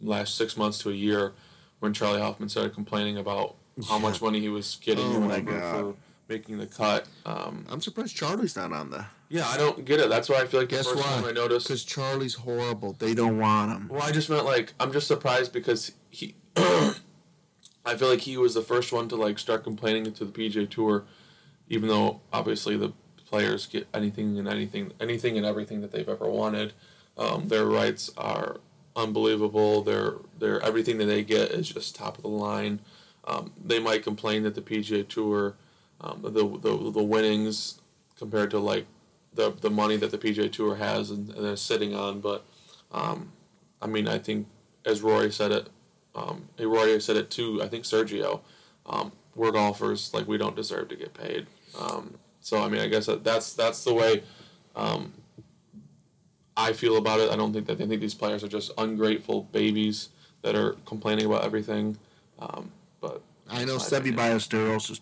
last 0.02 0.36
six 0.36 0.56
months 0.58 0.78
to 0.80 0.90
a 0.90 0.94
year 0.94 1.34
when 1.80 1.94
Charley 1.94 2.20
Hoffman 2.22 2.50
started 2.50 2.74
complaining 2.74 3.18
about 3.18 3.56
how 3.88 3.98
much 4.00 4.22
money 4.22 4.40
he 4.40 4.50
was 4.50 4.78
getting 4.82 5.06
Oh 5.06 5.20
my 5.22 5.40
God. 5.40 5.62
for 5.76 5.96
making 6.28 6.58
the 6.58 6.68
cut. 6.68 7.06
Um, 7.26 7.66
I'm 7.70 7.82
surprised 7.82 8.16
Charley's 8.16 8.56
not 8.56 8.72
on 8.74 8.90
the. 8.92 9.06
yeah, 9.30 9.48
I 9.48 9.58
don't 9.58 9.84
get 9.86 10.00
it. 10.00 10.10
That's 10.10 10.30
why 10.30 10.42
I 10.42 10.46
feel 10.46 10.60
like 10.62 10.70
Guess 10.70 10.88
the 10.88 10.96
first 10.96 11.06
why? 11.08 11.16
time 11.16 11.26
I 11.26 11.32
noticed. 11.32 11.68
Because 11.68 11.84
Charley's 11.84 12.36
horrible. 12.36 12.94
They 13.00 13.14
don't 13.14 13.38
want 13.40 13.72
him. 13.72 13.88
Well, 13.90 14.02
I 14.02 14.12
just 14.12 14.30
meant 14.30 14.46
like 14.46 14.74
I'm 14.80 14.92
just 14.94 15.08
surprised 15.08 15.52
because 15.54 15.92
he. 16.10 16.36
I 17.86 17.96
feel 17.96 18.10
like 18.10 18.22
he 18.22 18.38
was 18.38 18.54
the 18.54 18.62
first 18.62 18.92
one 18.92 19.08
to 19.10 19.16
like 19.16 19.40
start 19.40 19.64
complaining 19.64 20.12
to 20.12 20.26
the 20.26 20.32
PJ 20.32 20.70
Tour, 20.70 21.06
even 21.70 21.90
though 21.90 22.22
obviously 22.32 22.78
the 22.78 22.94
players 23.26 23.66
get 23.66 23.88
anything 23.94 24.38
and 24.38 24.48
anything, 24.48 24.92
anything 25.00 25.38
and 25.38 25.46
everything 25.46 25.82
that 25.82 25.92
they've 25.92 26.10
ever 26.10 26.28
wanted. 26.28 26.74
Um, 27.18 27.48
their 27.48 27.66
rights 27.66 28.10
are 28.18 28.60
unbelievable. 28.96 29.82
Their 29.82 30.16
their 30.38 30.62
everything 30.62 30.98
that 31.00 31.06
they 31.06 31.24
get 31.24 31.52
is 31.52 31.70
just 31.70 31.96
top 31.96 32.18
of 32.18 32.24
the 32.24 32.30
line. 32.30 32.80
Um, 33.26 33.52
they 33.64 33.80
might 33.80 34.04
complain 34.04 34.44
that 34.44 34.56
the 34.56 34.62
PGA 34.62 35.08
Tour, 35.08 35.56
um, 36.02 36.22
the, 36.22 36.32
the 36.32 36.92
the 36.92 37.04
winnings 37.04 37.82
compared 38.18 38.52
to 38.52 38.60
like 38.60 38.86
the 39.34 39.52
the 39.52 39.70
money 39.70 39.98
that 39.98 40.12
the 40.12 40.18
PGA 40.18 40.52
Tour 40.52 40.76
has 40.76 41.12
and, 41.12 41.30
and 41.30 41.46
they're 41.46 41.56
sitting 41.56 41.96
on, 41.96 42.20
but 42.22 42.46
um, 42.92 43.32
I 43.82 43.88
mean 43.88 44.08
I 44.08 44.18
think 44.18 44.48
as 44.86 45.02
Rory 45.02 45.32
said 45.32 45.52
it, 45.52 45.70
um, 46.16 46.50
Rory 46.60 47.00
said 47.00 47.18
it 47.18 47.30
too. 47.30 47.62
I 47.62 47.68
think 47.68 47.86
Sergio, 47.86 48.42
um, 48.86 49.12
we're 49.36 49.52
golfers 49.52 50.14
like 50.14 50.28
we 50.28 50.38
don't 50.38 50.56
deserve 50.56 50.90
to 50.90 50.96
get 50.96 51.14
paid. 51.14 51.48
Um, 51.80 52.16
so 52.42 52.62
I 52.62 52.70
mean 52.70 52.82
I 52.82 52.88
guess 52.88 53.06
that, 53.06 53.24
that's 53.24 53.54
that's 53.54 53.84
the 53.84 53.94
way. 53.94 54.24
Um, 54.76 55.14
I 56.58 56.74
feel 56.74 56.98
about 56.98 57.20
it. 57.20 57.32
I 57.32 57.36
don't 57.36 57.54
think 57.54 57.68
that 57.68 57.80
I 57.80 57.88
think 57.88 58.02
these 58.02 58.14
players 58.14 58.44
are 58.44 58.48
just 58.48 58.72
ungrateful 58.78 59.44
babies 59.44 60.10
that 60.42 60.56
are 60.56 60.74
complaining 60.86 61.26
about 61.26 61.44
everything. 61.44 61.98
Um, 62.38 62.72
but 63.00 63.22
I 63.50 63.66
know 63.66 63.78
Seve. 63.78 64.16
Ballesteros 64.16 64.92
is 64.92 65.02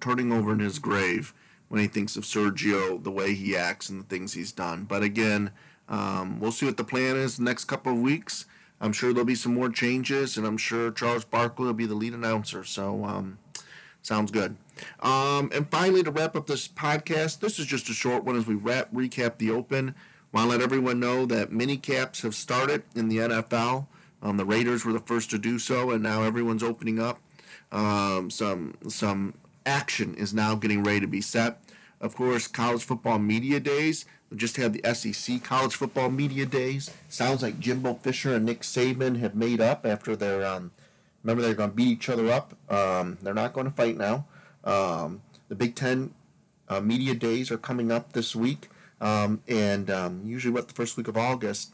turning 0.00 0.32
over 0.32 0.52
in 0.52 0.58
his 0.58 0.78
grave 0.78 1.32
when 1.68 1.80
he 1.80 1.86
thinks 1.86 2.16
of 2.16 2.24
Sergio, 2.24 3.02
the 3.02 3.10
way 3.10 3.34
he 3.34 3.56
acts 3.56 3.88
and 3.88 4.00
the 4.00 4.04
things 4.04 4.32
he's 4.32 4.52
done. 4.52 4.84
But 4.84 5.02
again, 5.02 5.50
um, 5.88 6.40
we'll 6.40 6.52
see 6.52 6.66
what 6.66 6.76
the 6.76 6.84
plan 6.84 7.16
is 7.16 7.36
the 7.36 7.44
next 7.44 7.64
couple 7.64 7.92
of 7.92 7.98
weeks. 7.98 8.46
I'm 8.80 8.92
sure 8.92 9.12
there'll 9.12 9.26
be 9.26 9.34
some 9.34 9.54
more 9.54 9.68
changes, 9.68 10.36
and 10.36 10.46
I'm 10.46 10.58
sure 10.58 10.90
Charles 10.90 11.24
Barkley 11.24 11.66
will 11.66 11.72
be 11.72 11.86
the 11.86 11.94
lead 11.94 12.14
announcer. 12.14 12.64
So, 12.64 13.04
um, 13.04 13.38
sounds 14.02 14.30
good. 14.30 14.56
Um, 15.00 15.50
and 15.52 15.68
finally, 15.70 16.02
to 16.02 16.10
wrap 16.10 16.36
up 16.36 16.46
this 16.46 16.68
podcast, 16.68 17.40
this 17.40 17.58
is 17.58 17.66
just 17.66 17.88
a 17.88 17.92
short 17.92 18.24
one 18.24 18.36
as 18.36 18.46
we 18.46 18.54
wrap 18.54 18.92
recap 18.92 19.38
the 19.38 19.50
Open. 19.50 19.94
Want 20.32 20.44
to 20.44 20.50
let 20.50 20.60
everyone 20.60 21.00
know 21.00 21.26
that 21.26 21.50
mini 21.50 21.76
camps 21.76 22.22
have 22.22 22.34
started 22.34 22.82
in 22.94 23.08
the 23.08 23.16
NFL. 23.16 23.86
Um, 24.22 24.36
the 24.36 24.44
Raiders 24.44 24.84
were 24.84 24.92
the 24.92 25.00
first 25.00 25.30
to 25.30 25.38
do 25.38 25.58
so, 25.58 25.90
and 25.90 26.02
now 26.02 26.22
everyone's 26.22 26.62
opening 26.62 27.00
up. 27.00 27.20
Um, 27.72 28.30
some 28.30 28.74
some 28.88 29.34
action 29.66 30.14
is 30.14 30.34
now 30.34 30.54
getting 30.54 30.82
ready 30.82 31.00
to 31.00 31.06
be 31.06 31.20
set. 31.20 31.60
Of 32.00 32.14
course, 32.14 32.46
college 32.46 32.84
football 32.84 33.18
media 33.18 33.58
days. 33.60 34.04
We 34.30 34.36
just 34.36 34.56
had 34.56 34.72
the 34.72 34.94
SEC 34.94 35.42
college 35.42 35.74
football 35.74 36.10
media 36.10 36.44
days. 36.44 36.90
Sounds 37.08 37.42
like 37.42 37.58
Jimbo 37.58 37.94
Fisher 37.94 38.34
and 38.34 38.44
Nick 38.44 38.60
Saban 38.60 39.18
have 39.20 39.34
made 39.34 39.60
up 39.60 39.86
after 39.86 40.14
their 40.14 40.44
um, 40.46 40.70
remember 41.22 41.42
they're 41.42 41.54
going 41.54 41.70
to 41.70 41.76
beat 41.76 41.88
each 41.88 42.08
other 42.08 42.30
up. 42.30 42.54
Um, 42.70 43.18
they're 43.22 43.34
not 43.34 43.52
going 43.52 43.66
to 43.66 43.72
fight 43.72 43.96
now. 43.96 44.26
Um, 44.64 45.22
the 45.48 45.54
Big 45.54 45.74
Ten 45.74 46.12
uh, 46.68 46.80
media 46.80 47.14
days 47.14 47.50
are 47.50 47.58
coming 47.58 47.90
up 47.90 48.12
this 48.12 48.36
week, 48.36 48.68
um, 49.00 49.42
and 49.48 49.90
um, 49.90 50.22
usually 50.26 50.52
what 50.52 50.68
the 50.68 50.74
first 50.74 50.96
week 50.96 51.08
of 51.08 51.16
August 51.16 51.72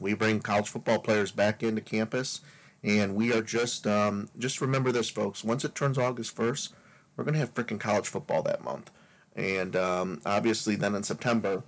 we 0.00 0.14
bring 0.14 0.40
college 0.40 0.68
football 0.68 0.98
players 0.98 1.30
back 1.30 1.62
into 1.62 1.82
campus, 1.82 2.40
and 2.82 3.14
we 3.14 3.32
are 3.32 3.42
just 3.42 3.86
um, 3.86 4.28
just 4.38 4.60
remember 4.60 4.90
this, 4.90 5.10
folks. 5.10 5.44
Once 5.44 5.64
it 5.64 5.74
turns 5.74 5.98
August 5.98 6.34
first, 6.34 6.74
we're 7.16 7.24
gonna 7.24 7.38
have 7.38 7.54
freaking 7.54 7.78
college 7.78 8.08
football 8.08 8.42
that 8.42 8.64
month, 8.64 8.90
and 9.36 9.76
um, 9.76 10.20
obviously 10.26 10.76
then 10.76 10.94
in 10.94 11.02
September, 11.02 11.62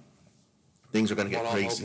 things 0.92 1.10
are 1.10 1.14
gonna 1.14 1.30
get 1.30 1.44
All 1.44 1.52
crazy. 1.52 1.84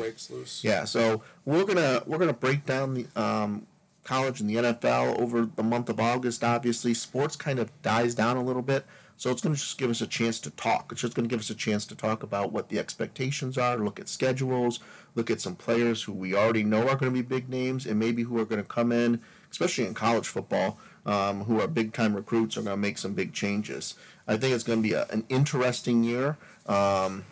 Yeah, 0.64 0.86
so 0.86 1.22
we're 1.46 1.66
gonna 1.66 2.04
we're 2.06 2.18
gonna 2.18 2.34
break 2.34 2.66
down 2.66 2.94
the 2.94 3.08
um, 3.16 3.66
college 4.04 4.42
and 4.42 4.50
the 4.50 4.56
NFL 4.56 5.20
over 5.20 5.46
the 5.46 5.64
month 5.64 5.90
of 5.90 6.00
August. 6.00 6.44
Obviously, 6.44 6.94
sports 6.94 7.36
kind 7.36 7.60
of 7.60 7.70
dies 7.82 8.16
down 8.16 8.38
a 8.38 8.44
little 8.44 8.62
bit, 8.62 8.86
so 9.16 9.30
it's 9.32 9.42
gonna 9.42 9.56
just 9.56 9.78
give 9.78 9.90
us 9.90 10.02
a 10.02 10.08
chance 10.08 10.40
to 10.42 10.50
talk. 10.52 10.92
It's 10.92 11.02
just 11.02 11.14
gonna 11.14 11.28
give 11.28 11.40
us 11.40 11.50
a 11.50 11.56
chance 11.56 11.86
to 11.88 11.96
talk 11.96 12.24
about 12.24 12.52
what 12.52 12.70
the 12.70 12.80
expectations 12.80 13.58
are, 13.58 13.78
look 13.78 14.00
at 14.00 14.10
schedules, 14.10 14.80
look 15.18 15.32
at 15.32 15.42
some 15.42 15.56
players 15.56 16.04
who 16.04 16.14
we 16.14 16.36
already 16.36 16.64
know 16.64 16.82
are 16.88 16.96
going 16.96 17.12
to 17.12 17.12
be 17.12 17.24
big 17.24 17.50
names, 17.50 17.86
and 17.86 18.00
maybe 18.00 18.22
who 18.24 18.40
are 18.40 18.46
going 18.46 18.62
to 18.62 18.68
come 18.68 18.92
in, 18.92 19.20
especially 19.52 19.86
in 19.86 19.94
college 19.94 20.28
football, 20.28 20.80
um, 21.06 21.44
who 21.44 21.60
are 21.60 21.68
big 21.68 21.92
time 21.92 22.16
recruits, 22.16 22.56
are 22.56 22.62
going 22.62 22.76
to 22.76 22.78
make 22.78 23.00
some 23.00 23.14
big 23.14 23.34
changes. 23.34 23.96
I 24.28 24.38
think 24.38 24.54
it's 24.54 24.64
going 24.64 24.82
to 24.82 24.88
be 24.88 24.94
a, 24.94 25.06
an 25.10 25.26
interesting 25.30 26.04
year. 26.04 26.38
Um, 26.66 27.26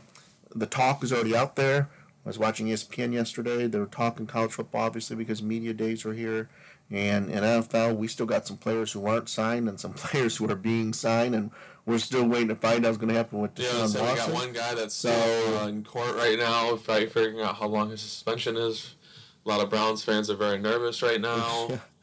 the 0.53 0.65
talk 0.65 1.03
is 1.03 1.11
already 1.11 1.35
out 1.35 1.55
there. 1.55 1.89
I 2.25 2.29
was 2.29 2.39
watching 2.39 2.67
ESPN 2.67 3.13
yesterday. 3.13 3.67
They 3.67 3.79
were 3.79 3.85
talking 3.85 4.25
college 4.25 4.53
football, 4.53 4.83
obviously, 4.85 5.15
because 5.15 5.43
media 5.43 5.73
days 5.73 6.05
are 6.05 6.13
here. 6.13 6.49
And 6.89 7.29
in 7.29 7.39
NFL, 7.43 7.97
we 7.97 8.07
still 8.07 8.25
got 8.25 8.47
some 8.47 8.57
players 8.57 8.91
who 8.91 9.05
aren't 9.05 9.27
signed 9.29 9.67
and 9.67 9.79
some 9.79 9.93
players 9.95 10.37
who 10.37 10.49
are 10.49 10.55
being 10.55 10.93
signed, 10.93 11.35
and 11.35 11.51
we're 11.85 11.97
still 11.99 12.25
waiting 12.25 12.47
to 12.47 12.55
find 12.55 12.85
out 12.85 12.89
what's 12.89 12.97
going 12.97 13.09
to 13.09 13.15
happen 13.15 13.39
with 13.39 13.59
Yeah, 13.59 13.67
Deshaun 13.69 13.87
so 13.89 14.01
we 14.09 14.15
got 14.15 14.31
one 14.33 14.53
guy 14.53 14.73
that's 14.73 14.95
So- 14.95 15.09
still 15.11 15.67
in 15.67 15.83
court 15.83 16.15
right 16.15 16.37
now, 16.39 16.75
figuring 16.77 17.41
out 17.41 17.55
how 17.57 17.67
long 17.67 17.89
his 17.89 18.01
suspension 18.01 18.55
is. 18.55 18.95
A 19.45 19.49
lot 19.49 19.61
of 19.61 19.69
Browns 19.69 20.03
fans 20.03 20.29
are 20.31 20.35
very 20.35 20.57
nervous 20.57 21.03
right 21.03 21.21
now. 21.21 21.79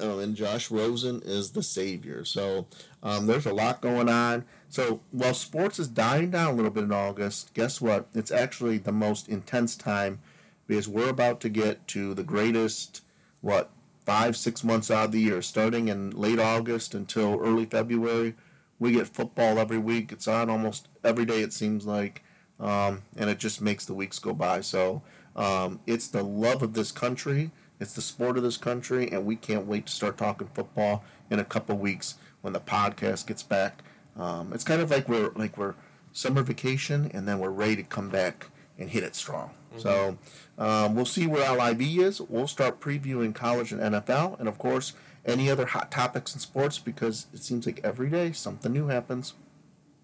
oh, 0.00 0.18
and 0.20 0.36
Josh 0.36 0.70
Rosen 0.70 1.22
is 1.24 1.52
the 1.52 1.62
savior. 1.62 2.24
So 2.24 2.66
um, 3.02 3.26
there's 3.26 3.46
a 3.46 3.54
lot 3.54 3.80
going 3.80 4.08
on. 4.08 4.44
So 4.68 5.00
while 5.10 5.34
sports 5.34 5.78
is 5.78 5.88
dying 5.88 6.30
down 6.30 6.52
a 6.52 6.56
little 6.56 6.70
bit 6.70 6.84
in 6.84 6.92
August, 6.92 7.54
guess 7.54 7.80
what? 7.80 8.08
It's 8.14 8.30
actually 8.30 8.78
the 8.78 8.92
most 8.92 9.28
intense 9.28 9.76
time 9.76 10.20
because 10.66 10.88
we're 10.88 11.10
about 11.10 11.40
to 11.40 11.48
get 11.48 11.86
to 11.88 12.14
the 12.14 12.24
greatest, 12.24 13.02
what, 13.40 13.70
five, 14.04 14.36
six 14.36 14.62
months 14.62 14.90
out 14.90 15.06
of 15.06 15.12
the 15.12 15.20
year, 15.20 15.42
starting 15.42 15.88
in 15.88 16.10
late 16.10 16.38
August 16.38 16.94
until 16.94 17.40
early 17.40 17.64
February. 17.64 18.34
We 18.78 18.92
get 18.92 19.08
football 19.08 19.58
every 19.58 19.78
week. 19.78 20.12
It's 20.12 20.28
on 20.28 20.50
almost 20.50 20.88
every 21.02 21.24
day, 21.24 21.42
it 21.42 21.52
seems 21.52 21.86
like. 21.86 22.22
Um, 22.58 23.02
and 23.16 23.28
it 23.28 23.38
just 23.38 23.60
makes 23.60 23.84
the 23.84 23.94
weeks 23.94 24.18
go 24.18 24.32
by. 24.32 24.60
So 24.60 25.02
um, 25.34 25.80
it's 25.86 26.08
the 26.08 26.22
love 26.22 26.62
of 26.62 26.72
this 26.72 26.92
country. 26.92 27.50
It's 27.80 27.92
the 27.92 28.02
sport 28.02 28.36
of 28.36 28.42
this 28.42 28.56
country, 28.56 29.10
and 29.10 29.24
we 29.26 29.36
can't 29.36 29.66
wait 29.66 29.86
to 29.86 29.92
start 29.92 30.16
talking 30.16 30.48
football 30.54 31.04
in 31.30 31.38
a 31.38 31.44
couple 31.44 31.76
weeks 31.76 32.14
when 32.40 32.52
the 32.52 32.60
podcast 32.60 33.26
gets 33.26 33.42
back. 33.42 33.82
Um, 34.16 34.52
it's 34.52 34.64
kind 34.64 34.80
of 34.80 34.90
like 34.90 35.08
we're 35.08 35.30
like 35.34 35.58
we're 35.58 35.74
summer 36.12 36.42
vacation, 36.42 37.10
and 37.12 37.28
then 37.28 37.38
we're 37.38 37.50
ready 37.50 37.76
to 37.76 37.82
come 37.82 38.08
back 38.08 38.48
and 38.78 38.88
hit 38.90 39.02
it 39.02 39.14
strong. 39.14 39.50
So 39.78 40.16
um, 40.56 40.94
we'll 40.94 41.04
see 41.04 41.26
where 41.26 41.54
LIV 41.54 41.82
is. 42.00 42.20
We'll 42.22 42.48
start 42.48 42.80
previewing 42.80 43.34
college 43.34 43.72
and 43.72 43.80
NFL, 43.80 44.38
and 44.40 44.48
of 44.48 44.58
course 44.58 44.94
any 45.26 45.50
other 45.50 45.66
hot 45.66 45.90
topics 45.90 46.32
in 46.34 46.40
sports 46.40 46.78
because 46.78 47.26
it 47.34 47.42
seems 47.42 47.66
like 47.66 47.80
every 47.82 48.08
day 48.08 48.32
something 48.32 48.72
new 48.72 48.86
happens. 48.86 49.34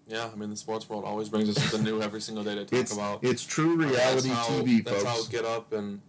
Yeah, 0.05 0.29
I 0.31 0.35
mean 0.35 0.49
the 0.49 0.57
sports 0.57 0.87
world 0.89 1.05
always 1.05 1.29
brings 1.29 1.49
us 1.49 1.63
something 1.63 1.83
new 1.83 2.01
every 2.01 2.19
single 2.21 2.43
day 2.43 2.55
to 2.55 2.65
talk 2.65 2.79
It's 2.79 2.93
about. 2.93 3.23
it's 3.23 3.45
true 3.45 3.73
I 3.73 3.75
mean, 3.77 3.89
reality 3.89 4.29
that's 4.29 4.47
how, 4.47 4.53
TV, 4.61 4.83
That's 4.83 5.03
folks. 5.03 5.25
how 5.25 5.31
Get 5.31 5.45
Up 5.45 5.71
and 5.71 6.01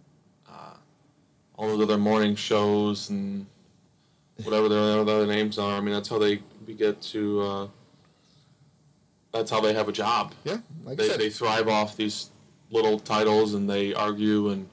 all 1.57 1.67
those 1.67 1.81
other 1.81 1.97
morning 1.97 2.35
shows 2.35 3.09
and 3.09 3.45
whatever 4.43 4.69
their 4.69 4.99
other 4.99 5.25
names 5.25 5.57
are. 5.57 5.77
I 5.77 5.81
mean, 5.81 5.93
that's 5.93 6.09
how 6.09 6.19
they 6.19 6.41
get 6.77 7.01
to. 7.01 7.41
Uh, 7.41 7.67
that's 9.31 9.51
how 9.51 9.59
they 9.59 9.73
have 9.73 9.89
a 9.89 9.91
job. 9.91 10.33
Yeah, 10.43 10.57
like 10.83 10.97
they, 10.97 11.05
I 11.05 11.07
said, 11.07 11.19
they 11.19 11.29
thrive 11.29 11.67
off 11.67 11.97
these 11.97 12.29
little 12.71 12.99
titles 12.99 13.53
and 13.53 13.69
they 13.69 13.93
argue 13.93 14.49
and 14.49 14.67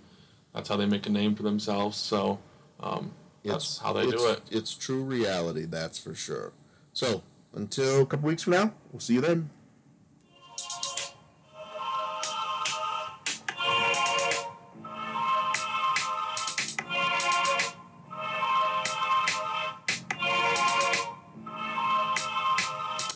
that's 0.55 0.69
how 0.69 0.77
they 0.77 0.87
make 0.87 1.07
a 1.07 1.11
name 1.11 1.35
for 1.35 1.43
themselves. 1.43 1.97
So 1.97 2.39
um, 2.81 3.13
that's 3.45 3.79
how 3.79 3.93
they 3.93 4.03
it's, 4.03 4.13
do 4.13 4.31
it. 4.31 4.41
It's 4.51 4.75
true 4.75 5.03
reality, 5.03 5.65
that's 5.65 5.99
for 5.99 6.15
sure. 6.15 6.53
So 6.93 7.23
until 7.55 8.03
a 8.03 8.07
couple 8.07 8.29
weeks 8.29 8.43
from 8.43 8.53
now, 8.55 8.73
we'll 8.93 9.01
see 9.01 9.15
you 9.15 9.21
then. 9.21 9.51